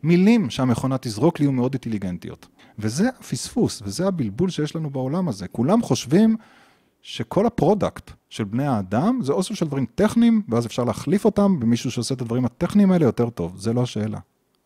[0.03, 2.47] המילים שהמכונה תזרוק לי יהיו מאוד אינטליגנטיות.
[2.79, 5.47] וזה הפספוס, וזה הבלבול שיש לנו בעולם הזה.
[5.47, 6.35] כולם חושבים
[7.01, 11.59] שכל ה product של בני האדם זה אוסף של דברים טכניים, ואז אפשר להחליף אותם
[11.59, 13.57] במישהו שעושה את הדברים הטכניים האלה יותר טוב.
[13.57, 14.19] זה לא השאלה.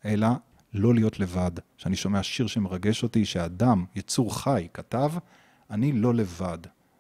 [0.06, 0.28] אלא
[0.74, 1.52] לא להיות לבד.
[1.78, 5.12] כשאני שומע שיר שמרגש אותי, שאדם, יצור חי, כתב,
[5.70, 6.58] אני לא לבד.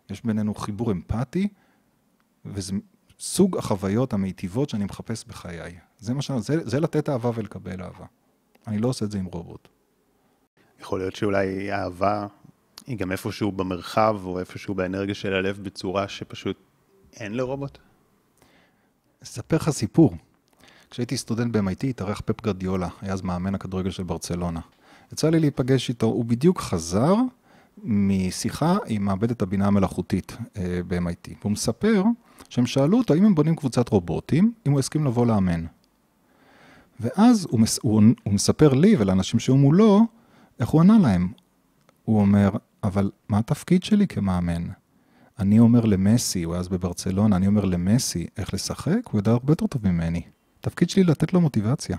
[0.09, 1.47] יש בינינו חיבור אמפתי,
[2.45, 2.73] וזה
[3.21, 5.77] סוג החוויות המיטיבות שאני מחפש בחיי.
[5.99, 6.31] זה, מה ש...
[6.31, 8.05] זה, זה לתת אהבה ולקבל אהבה.
[8.67, 9.67] אני לא עושה את זה עם רובוט.
[10.79, 12.27] יכול להיות שאולי אהבה
[12.87, 16.57] היא גם איפשהו במרחב, או איפשהו באנרגיה של הלב, בצורה שפשוט
[17.15, 17.77] אין לרובוט?
[19.23, 20.15] אספר לך סיפור.
[20.89, 24.59] כשהייתי סטודנט ב-MIT, התארח פפ גרדיולה, היה אז מאמן הכדורגל של ברצלונה.
[25.13, 27.15] יצא לי להיפגש איתו, הוא בדיוק חזר
[27.83, 31.33] משיחה עם מעבדת הבינה המלאכותית אה, ב-MIT.
[31.41, 32.03] והוא מספר
[32.49, 35.65] שהם שאלו אותו אם הם בונים קבוצת רובוטים, אם הוא הסכים לבוא לאמן.
[36.99, 40.01] ואז הוא, מס, הוא, הוא מספר לי ולאנשים שהוא מולו,
[40.59, 41.31] איך הוא ענה להם.
[42.05, 42.49] הוא אומר,
[42.83, 44.63] אבל מה התפקיד שלי כמאמן?
[45.39, 49.51] אני אומר למסי, הוא היה אז בברצלונה, אני אומר למסי איך לשחק, הוא יודע הרבה
[49.51, 50.21] יותר טוב ממני.
[50.59, 51.97] התפקיד שלי לתת לו מוטיבציה.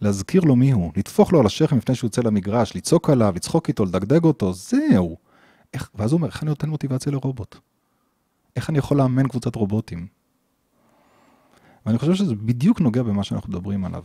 [0.00, 3.68] להזכיר לו מי הוא, לטפוח לו על השכם לפני שהוא יוצא למגרש, לצעוק עליו, לצחוק
[3.68, 5.16] איתו, לדגדג אותו, זהו.
[5.74, 7.56] איך, ואז הוא אומר, איך אני נותן מוטיבציה לרובוט?
[8.56, 10.06] איך אני יכול לאמן קבוצת רובוטים?
[11.86, 14.02] ואני חושב שזה בדיוק נוגע במה שאנחנו מדברים עליו.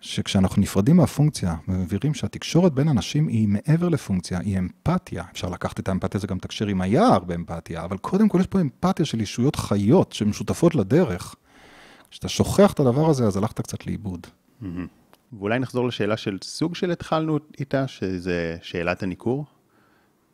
[0.00, 5.24] שכשאנחנו נפרדים מהפונקציה ומבהירים שהתקשורת בין אנשים היא מעבר לפונקציה, היא אמפתיה.
[5.32, 8.60] אפשר לקחת את האמפתיה הזה גם תקשר עם היער באמפתיה, אבל קודם כל יש פה
[8.60, 11.34] אמפתיה של ישויות חיות שמשותפות לדרך.
[12.10, 14.26] כשאתה שוכח את הדבר הזה, אז הלכת קצת לאיבוד.
[14.62, 14.66] Mm-hmm.
[15.32, 19.44] ואולי נחזור לשאלה של סוג של התחלנו איתה, שזה שאלת הניכור,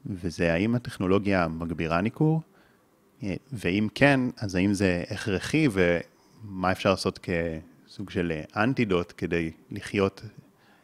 [0.07, 2.43] וזה האם הטכנולוגיה מגבירה ניכור,
[3.53, 7.31] ואם כן, אז האם זה הכרחי ומה אפשר לעשות כ...
[7.93, 10.23] סוג של אנטידוט כדי לחיות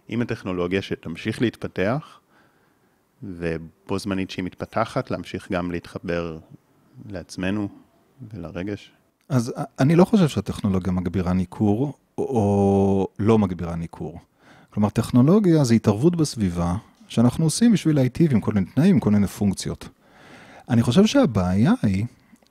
[0.08, 2.20] עם הטכנולוגיה שתמשיך להתפתח,
[3.22, 6.38] ובו זמנית שהיא מתפתחת, להמשיך גם להתחבר
[7.08, 7.68] לעצמנו
[8.32, 8.92] ולרגש.
[9.28, 14.20] אז אני לא חושב שהטכנולוגיה מגבירה ניכור, או לא מגבירה ניכור.
[14.70, 16.74] כלומר, טכנולוגיה זה התערבות בסביבה
[17.08, 19.88] שאנחנו עושים בשביל להיטיב עם כל מיני תנאים, עם כל מיני פונקציות.
[20.68, 22.04] אני חושב שהבעיה היא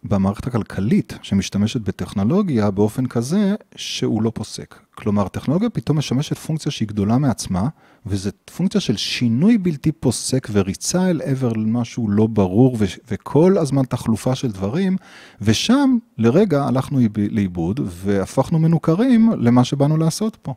[0.03, 4.75] במערכת הכלכלית שמשתמשת בטכנולוגיה באופן כזה שהוא לא פוסק.
[4.95, 7.67] כלומר, טכנולוגיה פתאום משמשת פונקציה שהיא גדולה מעצמה,
[8.05, 13.83] וזו פונקציה של שינוי בלתי פוסק וריצה אל עבר למשהו לא ברור, ו- וכל הזמן
[13.83, 14.97] תחלופה של דברים,
[15.41, 16.99] ושם לרגע הלכנו
[17.31, 20.53] לאיבוד והפכנו מנוכרים למה שבאנו לעשות פה.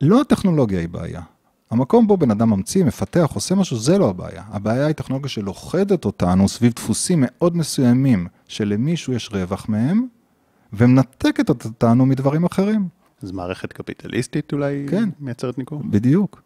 [0.00, 1.20] לא הטכנולוגיה היא בעיה.
[1.70, 4.42] המקום בו בן אדם ממציא, מפתח, עושה משהו, זה לא הבעיה.
[4.48, 10.06] הבעיה היא טכנולוגיה שלוכדת אותנו סביב דפוסים מאוד מסוימים, שלמישהו יש רווח מהם,
[10.72, 12.88] ומנתקת אותנו מדברים אחרים.
[13.22, 15.08] אז מערכת קפיטליסטית אולי כן.
[15.20, 15.82] מייצרת ניכור?
[15.90, 16.42] בדיוק.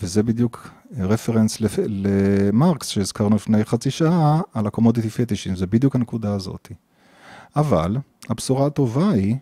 [0.00, 6.72] וזה בדיוק רפרנס למרקס שהזכרנו לפני חצי שעה על הקומודיטי פטישים, זה בדיוק הנקודה הזאת.
[7.56, 7.96] אבל
[8.28, 9.36] הבשורה הטובה היא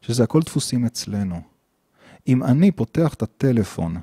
[0.00, 1.40] שזה הכל דפוסים אצלנו.
[2.28, 3.96] אם אני פותח את הטלפון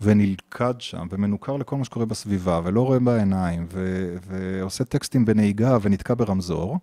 [0.00, 6.14] ונלכד שם ומנוכר לכל מה שקורה בסביבה ולא רואה בעיניים ו- ועושה טקסטים בנהיגה ונתקע
[6.14, 6.78] ברמזור,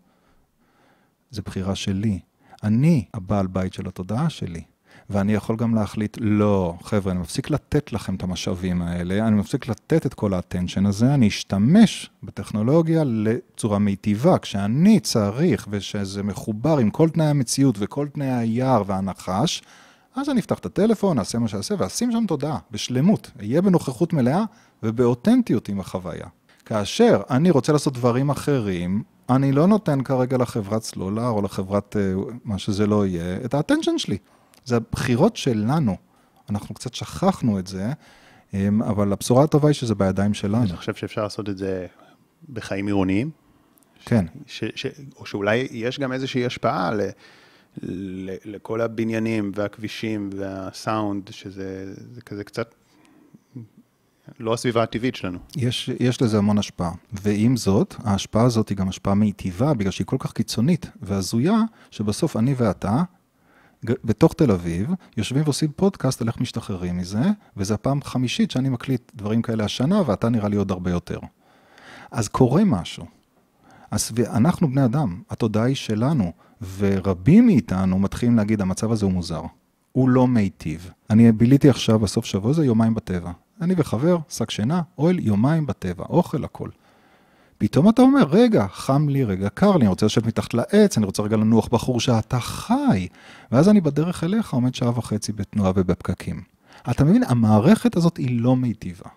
[1.31, 2.19] זה בחירה שלי.
[2.63, 4.63] אני הבעל בית של התודעה שלי.
[5.09, 9.67] ואני יכול גם להחליט, לא, חבר'ה, אני מפסיק לתת לכם את המשאבים האלה, אני מפסיק
[9.67, 16.89] לתת את כל האטנשן הזה, אני אשתמש בטכנולוגיה לצורה מיטיבה, כשאני צריך ושזה מחובר עם
[16.89, 19.61] כל תנאי המציאות וכל תנאי היער והנחש,
[20.15, 23.31] אז אני אפתח את הטלפון, אעשה מה שאעשה, ואשים שם תודעה, בשלמות.
[23.39, 24.43] אהיה בנוכחות מלאה
[24.83, 26.27] ובאותנטיות עם החוויה.
[26.65, 32.13] כאשר אני רוצה לעשות דברים אחרים, אני לא נותן כרגע לחברת סלולר או לחברת אה,
[32.43, 34.17] מה שזה לא יהיה, את האטנשן שלי.
[34.65, 35.95] זה הבחירות שלנו.
[36.49, 37.91] אנחנו קצת שכחנו את זה,
[38.53, 40.63] אמ, אבל הבשורה הטובה היא שזה בידיים שלנו.
[40.63, 41.85] אני חושב שאפשר לעשות את זה
[42.49, 43.29] בחיים עירוניים?
[44.05, 44.25] כן.
[44.45, 44.85] ש, ש,
[45.15, 47.01] או שאולי יש גם איזושהי השפעה ל,
[48.45, 51.93] לכל הבניינים והכבישים והסאונד, שזה
[52.25, 52.75] כזה קצת
[54.39, 55.39] לא הסביבה הטבעית שלנו.
[55.55, 60.07] יש, יש לזה המון השפעה, ועם זאת, ההשפעה הזאת היא גם השפעה מיטיבה, בגלל שהיא
[60.07, 61.61] כל כך קיצונית והזויה,
[61.91, 63.03] שבסוף אני ואתה,
[63.83, 67.21] בתוך תל אביב, יושבים ועושים פודקאסט על איך משתחררים מזה,
[67.57, 71.19] וזו הפעם חמישית שאני מקליט דברים כאלה השנה, ואתה נראה לי עוד הרבה יותר.
[72.11, 73.05] אז קורה משהו.
[73.91, 76.31] אז אנחנו בני אדם, התודעה היא שלנו,
[76.77, 79.41] ורבים מאיתנו מתחילים להגיד, המצב הזה הוא מוזר.
[79.91, 80.91] הוא לא מיטיב.
[81.09, 83.31] אני ביליתי עכשיו בסוף שבוע הזה יומיים בטבע.
[83.61, 86.69] אני וחבר, שק שינה, אוהל, יומיים בטבע, אוכל, הכל.
[87.57, 91.05] פתאום אתה אומר, רגע, חם לי, רגע, קר לי, אני רוצה לשבת מתחת לעץ, אני
[91.05, 93.07] רוצה רגע לנוח בחור שאתה חי.
[93.51, 96.41] ואז אני בדרך אליך עומד שעה וחצי בתנועה ובפקקים.
[96.91, 99.09] אתה מבין, המערכת הזאת היא לא מיטיבה.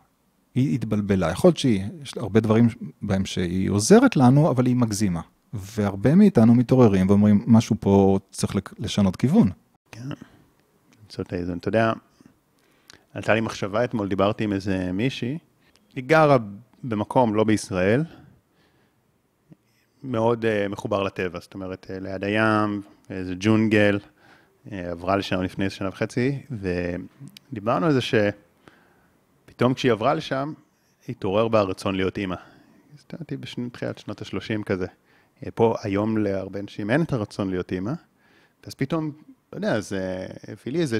[0.55, 1.31] היא התבלבלה.
[1.31, 2.69] יכול להיות שיש הרבה דברים
[3.03, 5.21] בהם שהיא עוזרת לנו, אבל היא מגזימה.
[5.53, 9.51] והרבה מאיתנו מתעוררים ואומרים, משהו פה צריך לשנות כיוון.
[9.93, 10.09] כן,
[11.03, 11.59] למצוא את האיזון.
[11.59, 11.93] אתה יודע,
[13.15, 15.39] עלתה לי מחשבה אתמול, דיברתי עם איזה מישהי,
[15.95, 16.37] היא גרה
[16.85, 18.05] במקום לא בישראל,
[20.05, 25.71] מאוד uh, מחובר לטבע, זאת אומרת, uh, ליד הים, איזה ג'ונגל, uh, עברה לשם לפני
[25.71, 26.43] שנה וחצי,
[27.51, 30.53] ודיברנו על זה שפתאום כשהיא עברה לשם,
[31.09, 32.37] התעורר בה הרצון להיות אימא.
[32.95, 34.87] הסתכלתי בתחילת שנות ה-30 כזה.
[35.55, 37.93] פה היום להרבה אנשים אין את הרצון להיות אימא,
[38.67, 39.13] אז פתאום,
[39.49, 40.99] אתה יודע, זה הביא לי איזה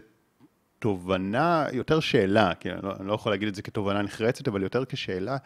[0.79, 4.63] תובנה, יותר שאלה, כי אני לא, אני לא יכול להגיד את זה כתובנה נחרצת, אבל
[4.63, 5.37] יותר כשאלה,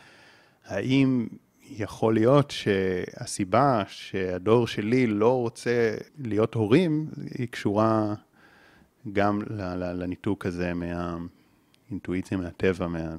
[0.67, 1.27] האם
[1.71, 7.07] יכול להיות שהסיבה שהדור שלי לא רוצה להיות הורים,
[7.39, 8.15] היא קשורה
[9.13, 9.43] גם
[9.77, 13.17] לניתוק הזה מהאינטואיציה, מהטבע, מה...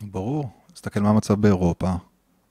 [0.00, 0.50] ברור.
[0.72, 1.90] תסתכל מה המצב באירופה,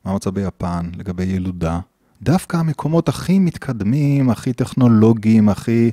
[0.05, 1.79] מה המצב ביפן לגבי ילודה.
[2.23, 5.91] דווקא המקומות הכי מתקדמים, הכי טכנולוגיים, הכי...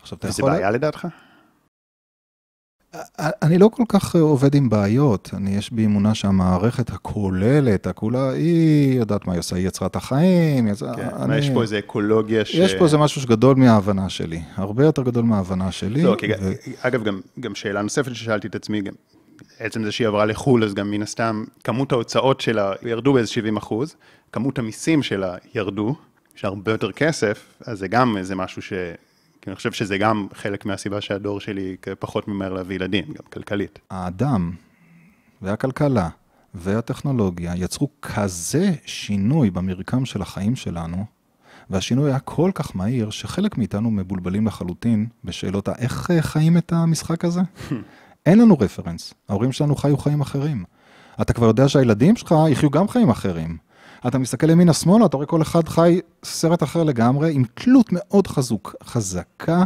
[0.00, 0.44] עכשיו, אתה יכול...
[0.44, 1.06] וזה בעיה לדעתך?
[3.18, 8.98] אני לא כל כך עובד עם בעיות, אני יש בי אמונה שהמערכת הכוללת, הכולה, היא
[8.98, 10.68] יודעת מה היא עושה, היא יצרה את החיים.
[10.68, 11.36] יצרה, כן, אני...
[11.36, 12.54] יש פה איזה אקולוגיה ש...
[12.54, 16.02] יש פה איזה משהו שגדול מההבנה שלי, הרבה יותר גדול מההבנה שלי.
[16.02, 16.52] לא, כי, ו...
[16.80, 18.92] אגב, גם, גם שאלה נוספת ששאלתי את עצמי, גם
[19.60, 23.56] עצם זה שהיא עברה לחו"ל, אז גם מן הסתם, כמות ההוצאות שלה ירדו באיזה 70
[23.56, 23.96] אחוז,
[24.32, 25.96] כמות המיסים שלה ירדו,
[26.36, 28.72] יש הרבה יותר כסף, אז זה גם איזה משהו ש...
[29.42, 33.78] כי אני חושב שזה גם חלק מהסיבה שהדור שלי פחות ממהר להביא ילדים, גם כלכלית.
[33.90, 34.52] האדם
[35.42, 36.08] והכלכלה
[36.54, 41.04] והטכנולוגיה יצרו כזה שינוי במרקם של החיים שלנו,
[41.70, 47.24] והשינוי היה כל כך מהיר, שחלק מאיתנו מבולבלים לחלוטין בשאלות איך אה, חיים את המשחק
[47.24, 47.40] הזה.
[48.26, 50.64] אין לנו רפרנס, ההורים שלנו חיו חיים אחרים.
[51.20, 53.56] אתה כבר יודע שהילדים שלך יחיו גם חיים אחרים.
[54.06, 58.74] אתה מסתכל ימינה-שמאלה, אתה רואה כל אחד חי סרט אחר לגמרי, עם תלות מאוד חזוק,
[58.84, 59.64] חזקה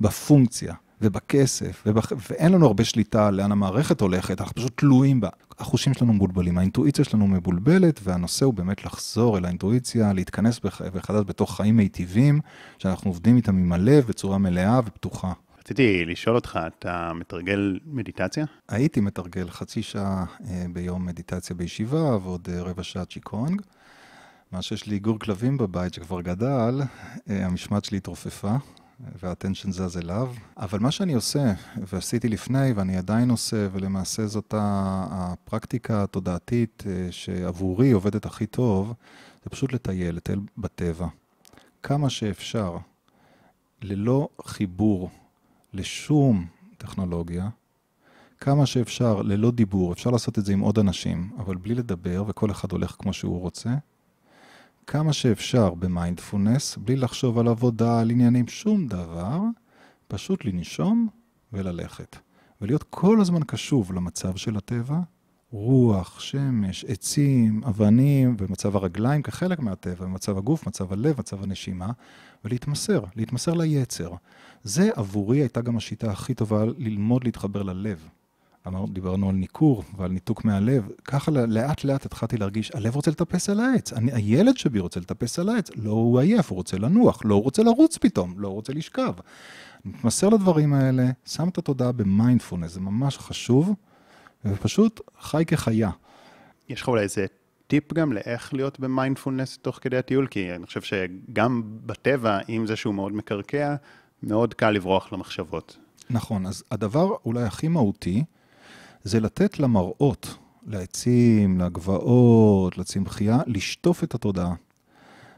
[0.00, 2.12] בפונקציה ובכסף, ובח...
[2.30, 5.28] ואין לנו הרבה שליטה לאן המערכת הולכת, אנחנו פשוט תלויים בה.
[5.58, 10.60] החושים שלנו מבולבלים, האינטואיציה שלנו מבולבלת, והנושא הוא באמת לחזור אל האינטואיציה, להתכנס
[10.94, 12.40] מחדש בתוך חיים מיטיבים,
[12.78, 15.32] שאנחנו עובדים איתם עם הלב בצורה מלאה ופתוחה.
[15.66, 18.44] רציתי לשאול אותך, אתה מתרגל מדיטציה?
[18.68, 23.62] הייתי מתרגל חצי שעה אה, ביום מדיטציה בישיבה ועוד אה, רבע שעה צ'יקונג.
[24.52, 26.80] מה שיש לי גור כלבים בבית שכבר גדל,
[27.30, 28.56] אה, המשמעת שלי התרופפה,
[29.22, 30.32] והאטנשן זז אליו.
[30.56, 38.26] אבל מה שאני עושה, ועשיתי לפני ואני עדיין עושה, ולמעשה זאת הפרקטיקה התודעתית שעבורי עובדת
[38.26, 38.94] הכי טוב,
[39.44, 41.06] זה פשוט לטייל, לטייל בטבע.
[41.82, 42.76] כמה שאפשר,
[43.82, 45.10] ללא חיבור
[45.76, 46.46] לשום
[46.78, 47.48] טכנולוגיה,
[48.40, 52.50] כמה שאפשר, ללא דיבור, אפשר לעשות את זה עם עוד אנשים, אבל בלי לדבר, וכל
[52.50, 53.74] אחד הולך כמו שהוא רוצה.
[54.86, 59.40] כמה שאפשר במיינדפולנס, בלי לחשוב על עבודה, על עניינים, שום דבר,
[60.08, 61.08] פשוט לנשום
[61.52, 62.16] וללכת.
[62.60, 65.00] ולהיות כל הזמן קשוב למצב של הטבע,
[65.50, 71.90] רוח, שמש, עצים, אבנים ומצב הרגליים כחלק מהטבע, מצב הגוף, מצב הלב, מצב הנשימה,
[72.44, 74.10] ולהתמסר, להתמסר ליצר.
[74.66, 78.08] זה עבורי הייתה גם השיטה הכי טובה ללמוד להתחבר ללב.
[78.66, 83.50] אמרנו, דיברנו על ניכור ועל ניתוק מהלב, ככה לאט לאט התחלתי להרגיש, הלב רוצה לטפס
[83.50, 87.20] על העץ, אני, הילד שבי רוצה לטפס על העץ, לא הוא עייף, הוא רוצה לנוח,
[87.24, 89.12] לא הוא רוצה לרוץ פתאום, לא הוא רוצה לשכב.
[89.84, 93.74] מתמסר לדברים האלה, שם את התודעה במיינדפולנס, זה ממש חשוב,
[94.44, 95.90] ופשוט חי כחיה.
[96.68, 97.26] יש לך אולי איזה
[97.66, 100.26] טיפ גם לאיך להיות במיינדפולנס תוך כדי הטיול?
[100.26, 103.74] כי אני חושב שגם בטבע, אם זה שהוא מאוד מקרקע,
[104.22, 105.76] מאוד קל לברוח למחשבות.
[106.10, 108.24] נכון, אז הדבר אולי הכי מהותי,
[109.04, 110.36] זה לתת למראות,
[110.66, 114.54] לעצים, לגבעות, לצמחייה, לשטוף את התודעה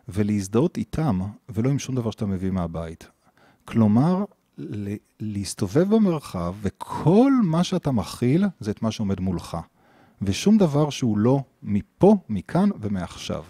[0.09, 3.09] ולהזדהות איתם, ולא עם שום דבר שאתה מביא מהבית.
[3.65, 4.25] כלומר,
[5.21, 9.57] להסתובב במרחב, וכל מה שאתה מכיל זה את מה שעומד מולך.
[10.23, 13.45] ושום דבר שהוא לא מפה, מכאן ומעכשיו.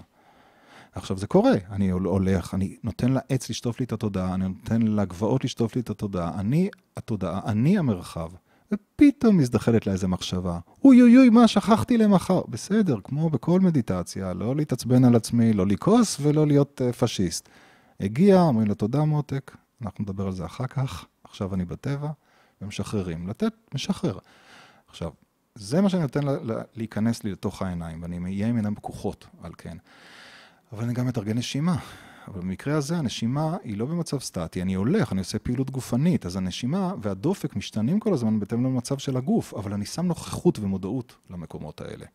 [0.98, 5.44] עכשיו זה קורה, אני הולך, אני נותן לעץ לשטוף לי את התודעה, אני נותן לגבעות
[5.44, 8.30] לשטוף לי את התודעה, אני התודעה, אני המרחב.
[8.72, 12.40] ופתאום מזדחלת לה איזה מחשבה, אוי אוי אוי, מה שכחתי למחר?
[12.48, 17.48] בסדר, כמו בכל מדיטציה, לא להתעצבן על עצמי, לא לכעוס ולא להיות uh, פשיסט.
[18.00, 22.10] הגיע, אומרים לו תודה מותק, אנחנו נדבר על זה אחר כך, עכשיו אני בטבע,
[22.62, 23.28] ומשחררים.
[23.28, 24.18] לתת, משחרר.
[24.88, 25.10] עכשיו,
[25.54, 29.26] זה מה שאני נותן לה, לה, להיכנס לי לתוך העיניים, ואני אהיה עם עיניים פקוחות
[29.42, 29.76] על כן.
[30.72, 31.76] אבל אני גם מתרגל נשימה.
[32.28, 36.36] אבל במקרה הזה הנשימה היא לא במצב סטטי, אני הולך, אני עושה פעילות גופנית, אז
[36.36, 41.80] הנשימה והדופק משתנים כל הזמן בהתאם למצב של הגוף, אבל אני שם נוכחות ומודעות למקומות
[41.80, 42.06] האלה.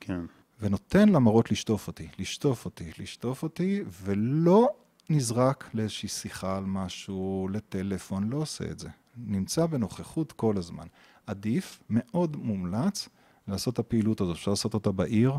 [0.00, 0.20] כן.
[0.60, 4.68] ונותן למראות לשטוף אותי, לשטוף אותי, לשטוף אותי, ולא
[5.10, 8.88] נזרק לאיזושהי שיחה על משהו, לטלפון, לא עושה את זה.
[9.16, 10.86] נמצא בנוכחות כל הזמן.
[11.26, 13.08] עדיף, מאוד מומלץ,
[13.48, 14.36] לעשות את הפעילות הזאת.
[14.36, 15.32] אפשר לעשות אותה בעיר,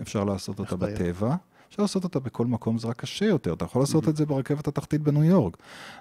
[0.00, 1.36] אפשר לעשות אותה בטבע,
[1.68, 3.52] אפשר לעשות אותה בכל מקום, זה רק קשה יותר.
[3.52, 5.56] אתה יכול לעשות את זה ברכבת התחתית בניו יורק,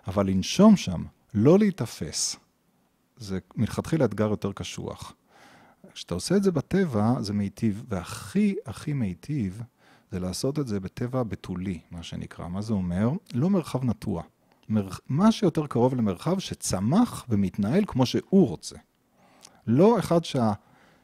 [0.07, 2.35] אבל לנשום שם, לא להיתפס,
[3.17, 5.13] זה מלכתחילה אתגר יותר קשוח.
[5.93, 9.61] כשאתה עושה את זה בטבע, זה מיטיב, והכי הכי מיטיב
[10.11, 12.47] זה לעשות את זה בטבע בתולי, מה שנקרא.
[12.47, 13.09] מה זה אומר?
[13.33, 14.23] לא מרחב נטוע.
[14.69, 14.89] מר...
[15.09, 18.75] מה שיותר קרוב למרחב שצמח ומתנהל כמו שהוא רוצה.
[19.67, 20.23] לא אחד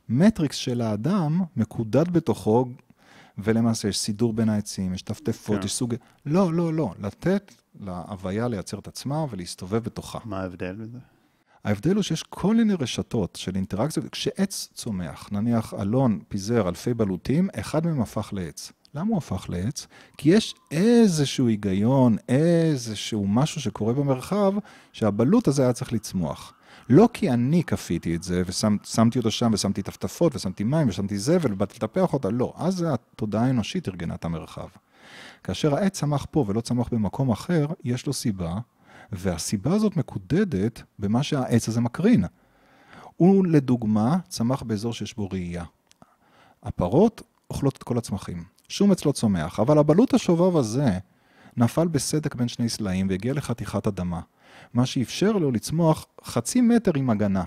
[0.09, 2.65] שהמטריקס של האדם מקודד בתוכו,
[3.37, 5.65] ולמעשה יש סידור בין העצים, יש טפטפות, כן.
[5.65, 5.95] יש סוג...
[6.25, 6.93] לא, לא, לא.
[6.99, 10.19] לתת להוויה לייצר את עצמה ולהסתובב בתוכה.
[10.25, 10.97] מה ההבדל בזה?
[11.63, 14.09] ההבדל הוא שיש כל מיני רשתות של אינטראקציות.
[14.09, 18.71] כשעץ צומח, נניח אלון פיזר אלפי בלוטים, אחד מהם הפך לעץ.
[18.95, 19.87] למה הוא הפך לעץ?
[20.17, 24.53] כי יש איזשהו היגיון, איזשהו משהו שקורה במרחב,
[24.93, 26.53] שהבלוט הזה היה צריך לצמוח.
[26.89, 31.53] לא כי אני כפיתי את זה, ושמתי אותו שם, ושמתי טפטפות, ושמתי מים, ושמתי זבל,
[31.53, 32.53] ובאתי לטפח אותה, לא.
[32.57, 34.67] אז התודעה האנושית ארגנה את המרחב.
[35.43, 38.55] כאשר העץ צמח פה ולא צמח במקום אחר, יש לו סיבה,
[39.11, 42.23] והסיבה הזאת מקודדת במה שהעץ הזה מקרין.
[43.17, 45.63] הוא, לדוגמה, צמח באזור שיש בו ראייה.
[46.63, 48.43] הפרות אוכלות את כל הצמחים.
[48.69, 50.99] שום עץ לא צומח, אבל הבלוט השובב הזה
[51.57, 54.19] נפל בסדק בין שני סלעים והגיע לחתיכת אדמה,
[54.73, 57.43] מה שאפשר לו לצמוח חצי מטר עם הגנה.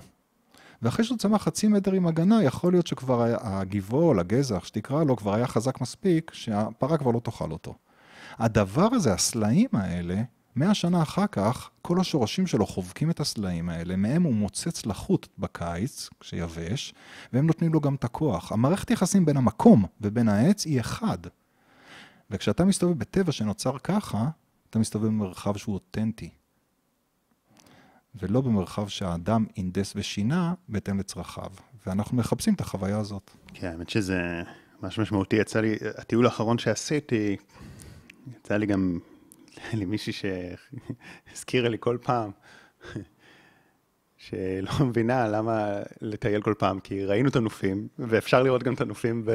[0.81, 5.15] ואחרי שהוא צמח חצי מטר עם הגנה, יכול להיות שכבר היה, הגבעול, הגזח, שתקרא לו,
[5.15, 7.75] כבר היה חזק מספיק, שהפרה כבר לא תאכל אותו.
[8.39, 10.21] הדבר הזה, הסלעים האלה,
[10.55, 15.27] מאה שנה אחר כך, כל השורשים שלו חובקים את הסלעים האלה, מהם הוא מוצץ לחוט
[15.37, 16.93] בקיץ, כשיבש,
[17.33, 18.51] והם נותנים לו גם את הכוח.
[18.51, 21.17] המערכת יחסים בין המקום ובין העץ היא אחד.
[22.31, 24.27] וכשאתה מסתובב בטבע שנוצר ככה,
[24.69, 26.29] אתה מסתובב במרחב שהוא אותנטי.
[28.15, 31.51] ולא במרחב שהאדם אינדס ושינה בהתאם לצרכיו.
[31.87, 33.31] ואנחנו מחפשים את החוויה הזאת.
[33.53, 34.43] כן, האמת שזה
[34.81, 35.35] משהו משמעותי.
[35.35, 37.35] יצא לי, הטיול האחרון שעשיתי,
[38.37, 38.99] יצא לי גם,
[39.73, 42.31] לי מישהי שהזכירה לי כל פעם,
[44.29, 45.69] שלא מבינה למה
[46.01, 49.25] לטייל כל פעם, כי ראינו את הנופים, ואפשר לראות גם את הנופים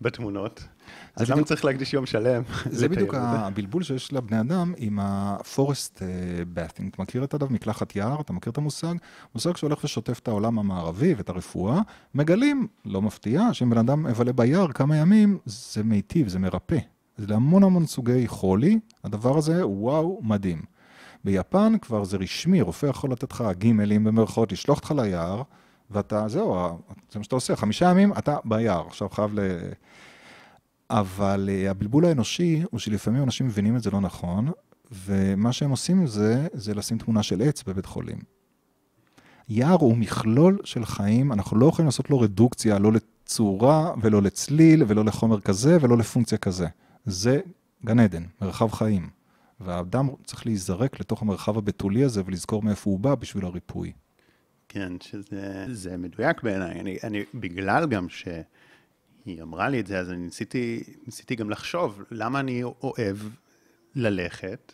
[0.00, 0.64] בתמונות.
[1.16, 2.42] אז למה צריך להקדיש יום שלם?
[2.70, 5.98] זה בדיוק הבלבול שיש לבני אדם עם ה-forest
[6.54, 6.88] bathing.
[6.90, 7.50] אתה מכיר את הדף?
[7.50, 8.94] מקלחת יער, אתה מכיר את המושג?
[9.34, 11.80] מושג שהולך ושוטף את העולם המערבי ואת הרפואה.
[12.14, 16.78] מגלים, לא מפתיע, שאם בן אדם מבלה ביער כמה ימים, זה מיטיב, זה מרפא.
[17.16, 20.71] זה להמון המון סוגי חולי, הדבר הזה, וואו, מדהים.
[21.24, 25.42] ביפן כבר זה רשמי, רופא יכול לתת לך גימלים במרכאות, לשלוח אותך ליער,
[25.90, 26.78] ואתה, זהו,
[27.10, 29.58] זה מה שאתה עושה, חמישה ימים אתה ביער, עכשיו חייב ל...
[30.90, 34.50] אבל uh, הבלבול האנושי הוא שלפעמים אנשים מבינים את זה לא נכון,
[35.04, 38.18] ומה שהם עושים עם זה, זה לשים תמונה של עץ בבית חולים.
[39.48, 44.84] יער הוא מכלול של חיים, אנחנו לא יכולים לעשות לו רדוקציה, לא לצורה ולא לצליל
[44.86, 46.66] ולא לחומר כזה ולא לפונקציה כזה.
[47.04, 47.40] זה
[47.84, 49.21] גן עדן, מרחב חיים.
[49.64, 53.92] והאדם צריך להיזרק לתוך המרחב הבתולי הזה ולזכור מאיפה הוא בא בשביל הריפוי.
[54.68, 56.80] כן, שזה מדויק בעיניי.
[56.80, 62.02] אני, אני, בגלל גם שהיא אמרה לי את זה, אז אני ניסיתי, ניסיתי גם לחשוב
[62.10, 63.16] למה אני אוהב
[63.94, 64.72] ללכת,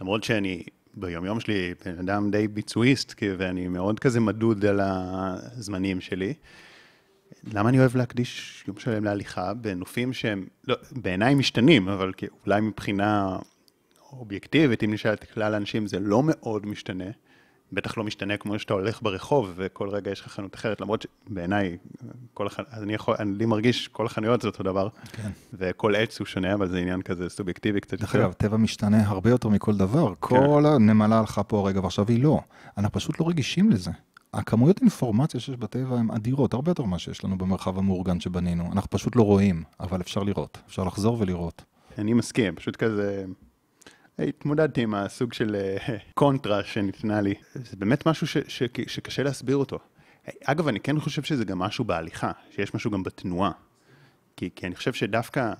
[0.00, 0.62] למרות שאני
[0.94, 6.34] ביומיום שלי בן אדם די ביצועיסט, ואני מאוד כזה מדוד על הזמנים שלי.
[7.52, 12.12] למה אני אוהב להקדיש יום שלם להליכה בנופים שהם, לא, בעיניי משתנים, אבל
[12.46, 13.38] אולי מבחינה
[14.12, 17.04] אובייקטיבית, אם נשאל את כלל האנשים, זה לא מאוד משתנה.
[17.72, 21.76] בטח לא משתנה כמו שאתה הולך ברחוב וכל רגע יש לך חנות אחרת, למרות שבעיניי,
[22.34, 22.60] כל הח...
[22.72, 25.30] אני יכול, אני מרגיש כל החנויות זה אותו דבר, כן.
[25.54, 28.04] וכל עץ הוא שונה, אבל זה עניין כזה סובייקטיבי קצת יותר.
[28.04, 30.08] דרך אגב, טבע משתנה הרבה יותר מכל דבר.
[30.08, 30.16] כן.
[30.20, 32.40] כל הנמלה הלכה פה הרגע ועכשיו היא לא.
[32.78, 33.90] אנחנו פשוט לא רגישים לזה.
[34.34, 38.72] הכמויות אינפורמציה שיש בטבע הן אדירות, הרבה יותר ממה שיש לנו במרחב המאורגן שבנינו.
[38.72, 41.64] אנחנו פשוט לא רואים, אבל אפשר לראות, אפשר לחזור ולראות.
[41.98, 43.24] אני מסכים, פשוט כזה...
[44.18, 47.34] התמודדתי עם הסוג של אה, קונטרה שניתנה לי.
[47.54, 49.78] זה באמת משהו ש, ש, שקשה להסביר אותו.
[50.44, 53.50] אגב, אני כן חושב שזה גם משהו בהליכה, שיש משהו גם בתנועה.
[54.36, 55.52] כי, כי אני חושב שדווקא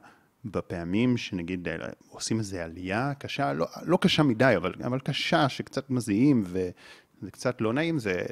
[0.44, 1.76] בפעמים שנגיד אה,
[2.08, 7.60] עושים איזו עלייה קשה, לא, לא קשה מדי, אבל, אבל קשה, שקצת מזיעים וזה קצת
[7.60, 8.22] לא נעים, זה,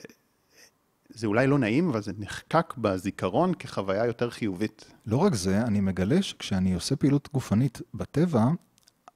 [1.09, 4.93] זה אולי לא נעים, אבל זה נחקק בזיכרון כחוויה יותר חיובית.
[5.07, 8.45] לא רק זה, אני מגלה שכשאני עושה פעילות גופנית בטבע,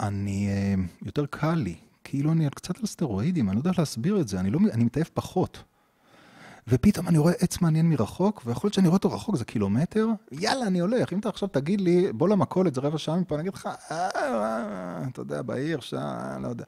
[0.00, 1.74] אני, אה, יותר קל לי,
[2.04, 5.10] כאילו אני קצת על סטרואידים, אני לא יודע להסביר את זה, אני, לא, אני מתעייף
[5.14, 5.62] פחות.
[6.68, 10.66] ופתאום אני רואה עץ מעניין מרחוק, ויכול להיות שאני רואה אותו רחוק, זה קילומטר, יאללה,
[10.66, 11.12] אני הולך.
[11.12, 15.08] אם אתה עכשיו תגיד לי, בוא למכולת, זה רבע שעה מפה, אני אגיד לך, אה,
[15.08, 16.64] אתה יודע, בעיר, שם, לא יודע.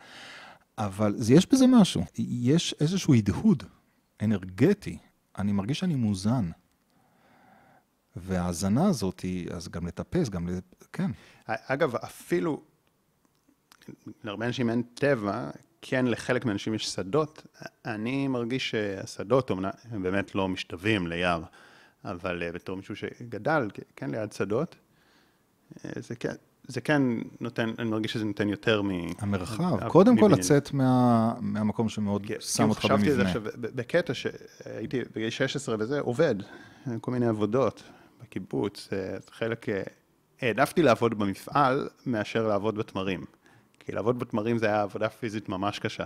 [0.79, 3.63] אבל יש בזה משהו, יש איזשהו הדהוד
[4.23, 4.99] אנרגטי,
[5.39, 6.51] אני מרגיש שאני מוזן.
[8.17, 9.25] וההאזנה הזאת,
[9.55, 10.59] אז גם לטפס, גם ל...
[10.93, 11.11] כן.
[11.47, 12.63] אגב, אפילו
[14.25, 15.51] להרבה אנשים אין טבע,
[15.83, 17.47] כן לחלק מהאנשים יש שדות.
[17.85, 19.51] אני מרגיש שהשדות
[19.91, 21.43] הם באמת לא משתווים ליער,
[22.05, 24.77] אבל אה, בתור מישהו שגדל, כן ליד שדות,
[25.85, 26.35] אה, זה כן,
[26.67, 27.03] זה כן
[27.41, 28.91] נותן, אני מרגיש שזה נותן יותר מ...
[29.19, 32.99] המרחב, קודם כל לצאת מה, מהמקום שמאוד שם אותך במבנה.
[32.99, 36.35] חשבתי על זה עכשיו, בקטע שהייתי בגיל 16 וזה, עובד,
[37.01, 37.83] כל מיני עבודות
[38.23, 39.67] בקיבוץ, אה, חלק,
[40.41, 43.25] העדפתי לעבוד במפעל מאשר לעבוד בתמרים.
[43.87, 46.05] כי לעבוד בתמרים זה היה עבודה פיזית ממש קשה.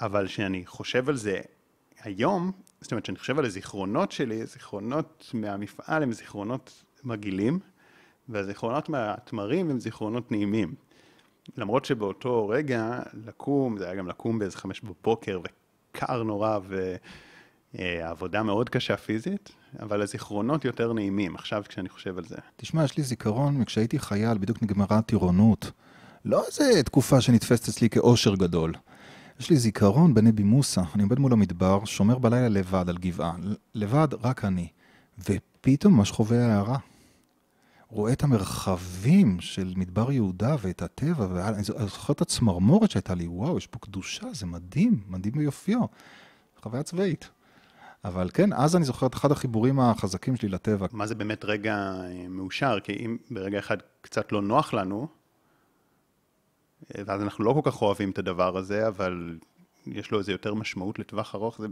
[0.00, 1.40] אבל כשאני חושב על זה
[2.00, 7.58] היום, זאת אומרת, כשאני חושב על הזיכרונות שלי, זיכרונות מהמפעל הם זיכרונות מגעילים,
[8.28, 10.74] והזיכרונות מהתמרים הם זיכרונות נעימים.
[11.56, 16.58] למרות שבאותו רגע לקום, זה היה גם לקום באיזה חמש בבוקר, וקר נורא,
[17.74, 22.36] ועבודה מאוד קשה פיזית, אבל הזיכרונות יותר נעימים, עכשיו כשאני חושב על זה.
[22.56, 25.70] תשמע, יש לי זיכרון, כשהייתי חייל, בדיוק נגמרה טירונות.
[26.24, 28.74] לא איזה תקופה שנתפסת אצלי כאושר גדול.
[29.40, 33.36] יש לי זיכרון בנבי מוסא, אני עומד מול המדבר, שומר בלילה לבד על גבעה.
[33.74, 34.68] לבד, רק אני.
[35.18, 36.78] ופתאום ממש חווה הערה.
[37.88, 43.58] רואה את המרחבים של מדבר יהודה ואת הטבע, ואני זוכר את הצמרמורת שהייתה לי, וואו,
[43.58, 45.80] יש פה קדושה, זה מדהים, מדהים ביופיו.
[46.62, 47.28] חוויה צבאית.
[48.04, 50.86] אבל כן, אז אני זוכר את אחד החיבורים החזקים שלי לטבע.
[50.92, 52.78] מה זה באמת רגע אה, מאושר?
[52.80, 55.08] כי אם ברגע אחד קצת לא נוח לנו,
[57.06, 59.38] ואז אנחנו לא כל כך אוהבים את הדבר הזה, אבל
[59.86, 61.66] יש לו איזה יותר משמעות לטווח ארוך, זה...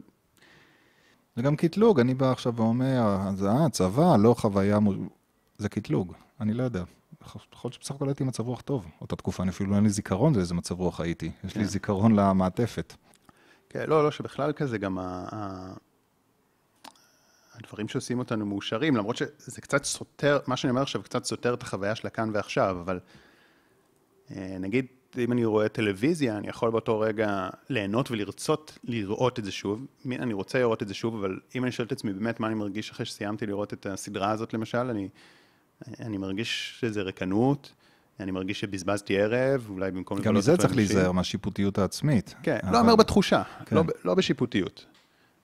[1.36, 5.08] זה גם קטלוג, אני בא עכשיו ואומר, זה אה, צבא, לא חוויה, מ-
[5.58, 6.84] זה קטלוג, אני לא יודע.
[7.22, 8.86] יכול להיות שבסך הכל הייתי מצב רוח טוב.
[9.00, 11.32] אותה תקופה, אני אפילו אין לי זיכרון לאיזה מצב רוח הייתי.
[11.44, 11.68] יש לי כן.
[11.68, 12.94] זיכרון למעטפת.
[13.68, 15.74] כן, לא, לא, שבכלל כזה גם ה...
[17.54, 21.62] הדברים שעושים אותנו מאושרים, למרות שזה קצת סותר, מה שאני אומר עכשיו קצת סותר את
[21.62, 23.00] החוויה של הכאן ועכשיו, אבל
[24.60, 24.86] נגיד,
[25.18, 29.86] אם אני רואה טלוויזיה, אני יכול באותו רגע ליהנות ולרצות לראות את זה שוב.
[30.12, 32.54] אני רוצה לראות את זה שוב, אבל אם אני שואל את עצמי באמת מה אני
[32.54, 35.08] מרגיש אחרי שסיימתי לראות את הסדרה הזאת למשל, אני,
[36.00, 37.72] אני מרגיש שזה ריקנות,
[38.20, 40.18] אני מרגיש שבזבזתי ערב, אולי במקום...
[40.20, 40.76] גם אותו צריך.
[40.76, 42.34] להיזהר, מהשיפוטיות העצמית.
[42.42, 43.76] כן, אבל- לא אומר בתחושה, כן.
[43.76, 44.86] לא, לא בשיפוטיות.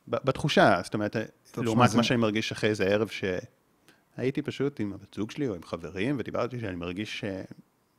[0.09, 1.17] בתחושה, זאת אומרת,
[1.57, 5.49] לעומת שמע, מה זה- שאני מרגיש אחרי איזה ערב שהייתי פשוט עם הבת זוג שלי
[5.49, 7.43] או עם חברים, ודיברתי שאני מרגיש אה,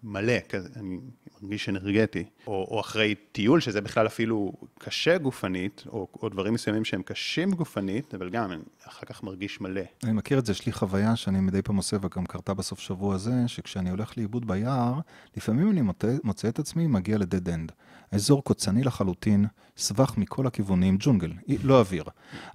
[0.04, 0.98] מלא, כזה, אני
[1.42, 2.24] מרגיש אנרגטי.
[2.48, 7.52] או, או אחרי טיול, שזה בכלל אפילו קשה גופנית, או, או דברים מסוימים שהם קשים
[7.52, 9.82] גופנית, אבל גם אני אחר כך מרגיש מלא.
[10.04, 13.16] אני מכיר את זה, יש לי חוויה שאני מדי פעם עושה, וגם קרתה בסוף שבוע
[13.16, 14.94] הזה, שכשאני הולך לאיבוד ביער,
[15.38, 17.72] לפעמים אני מוצא, מוצא את עצמי מגיע לדד אנד.
[18.12, 19.46] אזור קוצני לחלוטין,
[19.78, 21.34] סבך מכל הכיוונים, ג'ונגל,
[21.64, 22.04] לא אוויר.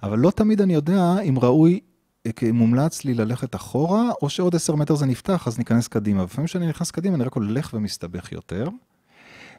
[0.03, 1.79] אבל לא תמיד אני יודע אם ראוי,
[2.53, 6.23] מומלץ לי ללכת אחורה, או שעוד עשר מטר זה נפתח, אז ניכנס קדימה.
[6.23, 8.67] לפעמים כשאני נכנס קדימה, אני רק הולך ומסתבך יותר,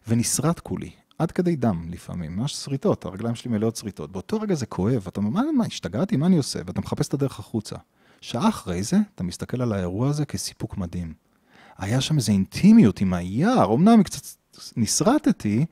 [0.09, 0.91] ונשרט כולי.
[1.19, 4.13] עד כדי דם לפעמים, ממש שריטות, הרגליים שלי מלאות שריטות.
[4.13, 6.59] באותו רגע זה כואב, אתה אומר, מה, מה, השתגעתי, מה אני עושה?
[6.67, 7.77] ואתה מחפש את הדרך החוצה.
[8.21, 11.15] שעה אחרי זה, אתה מסתכל על האירוע הזה כסיפוק מדהים.
[11.79, 14.23] היה שם איזו אינטימיות עם היער, אמנם קצת
[14.77, 15.67] נסרטתי,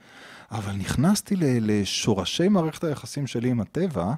[0.51, 4.15] אבל נכנסתי לשורשי מערכת היחסים שלי עם הטבע,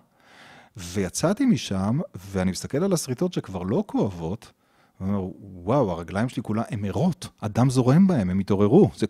[0.77, 4.53] ויצאתי משם, ואני מסתכל על השריטות שכבר לא כואבות,
[5.01, 8.91] ואומר, וואו, הרגליים שלי כולה, הן ערות, הדם זורם בהם, הם התעוררו.
[8.97, 9.07] זה,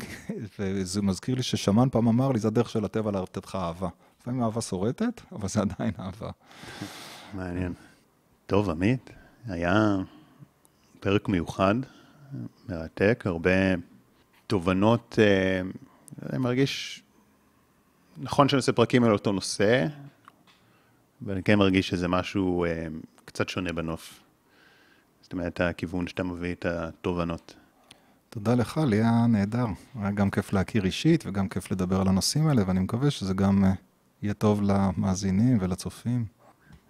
[0.58, 3.88] וזה מזכיר לי ששמן פעם אמר לי, זה הדרך של הטבע לתת לך אהבה.
[4.20, 6.30] לפעמים אהבה שורטת, אבל זה עדיין אהבה.
[7.34, 7.72] מעניין.
[8.46, 9.10] טוב, עמית,
[9.46, 9.96] היה
[11.00, 11.74] פרק מיוחד,
[12.68, 13.50] מרתק, הרבה
[14.46, 15.60] תובנות, אה,
[16.32, 17.02] אני מרגיש,
[18.18, 19.86] נכון שאני עושה פרקים על אותו נושא,
[21.24, 22.86] אבל אני כן מרגיש שזה משהו אה,
[23.24, 24.20] קצת שונה בנוף.
[25.22, 27.56] זאת אומרת, הכיוון שאתה מביא את התובנות.
[28.30, 29.66] תודה לך, לי היה נהדר.
[29.94, 33.64] היה גם כיף להכיר אישית וגם כיף לדבר על הנושאים האלה, ואני מקווה שזה גם
[33.64, 33.72] אה,
[34.22, 36.24] יהיה טוב למאזינים ולצופים.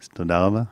[0.02, 0.62] אז תודה רבה.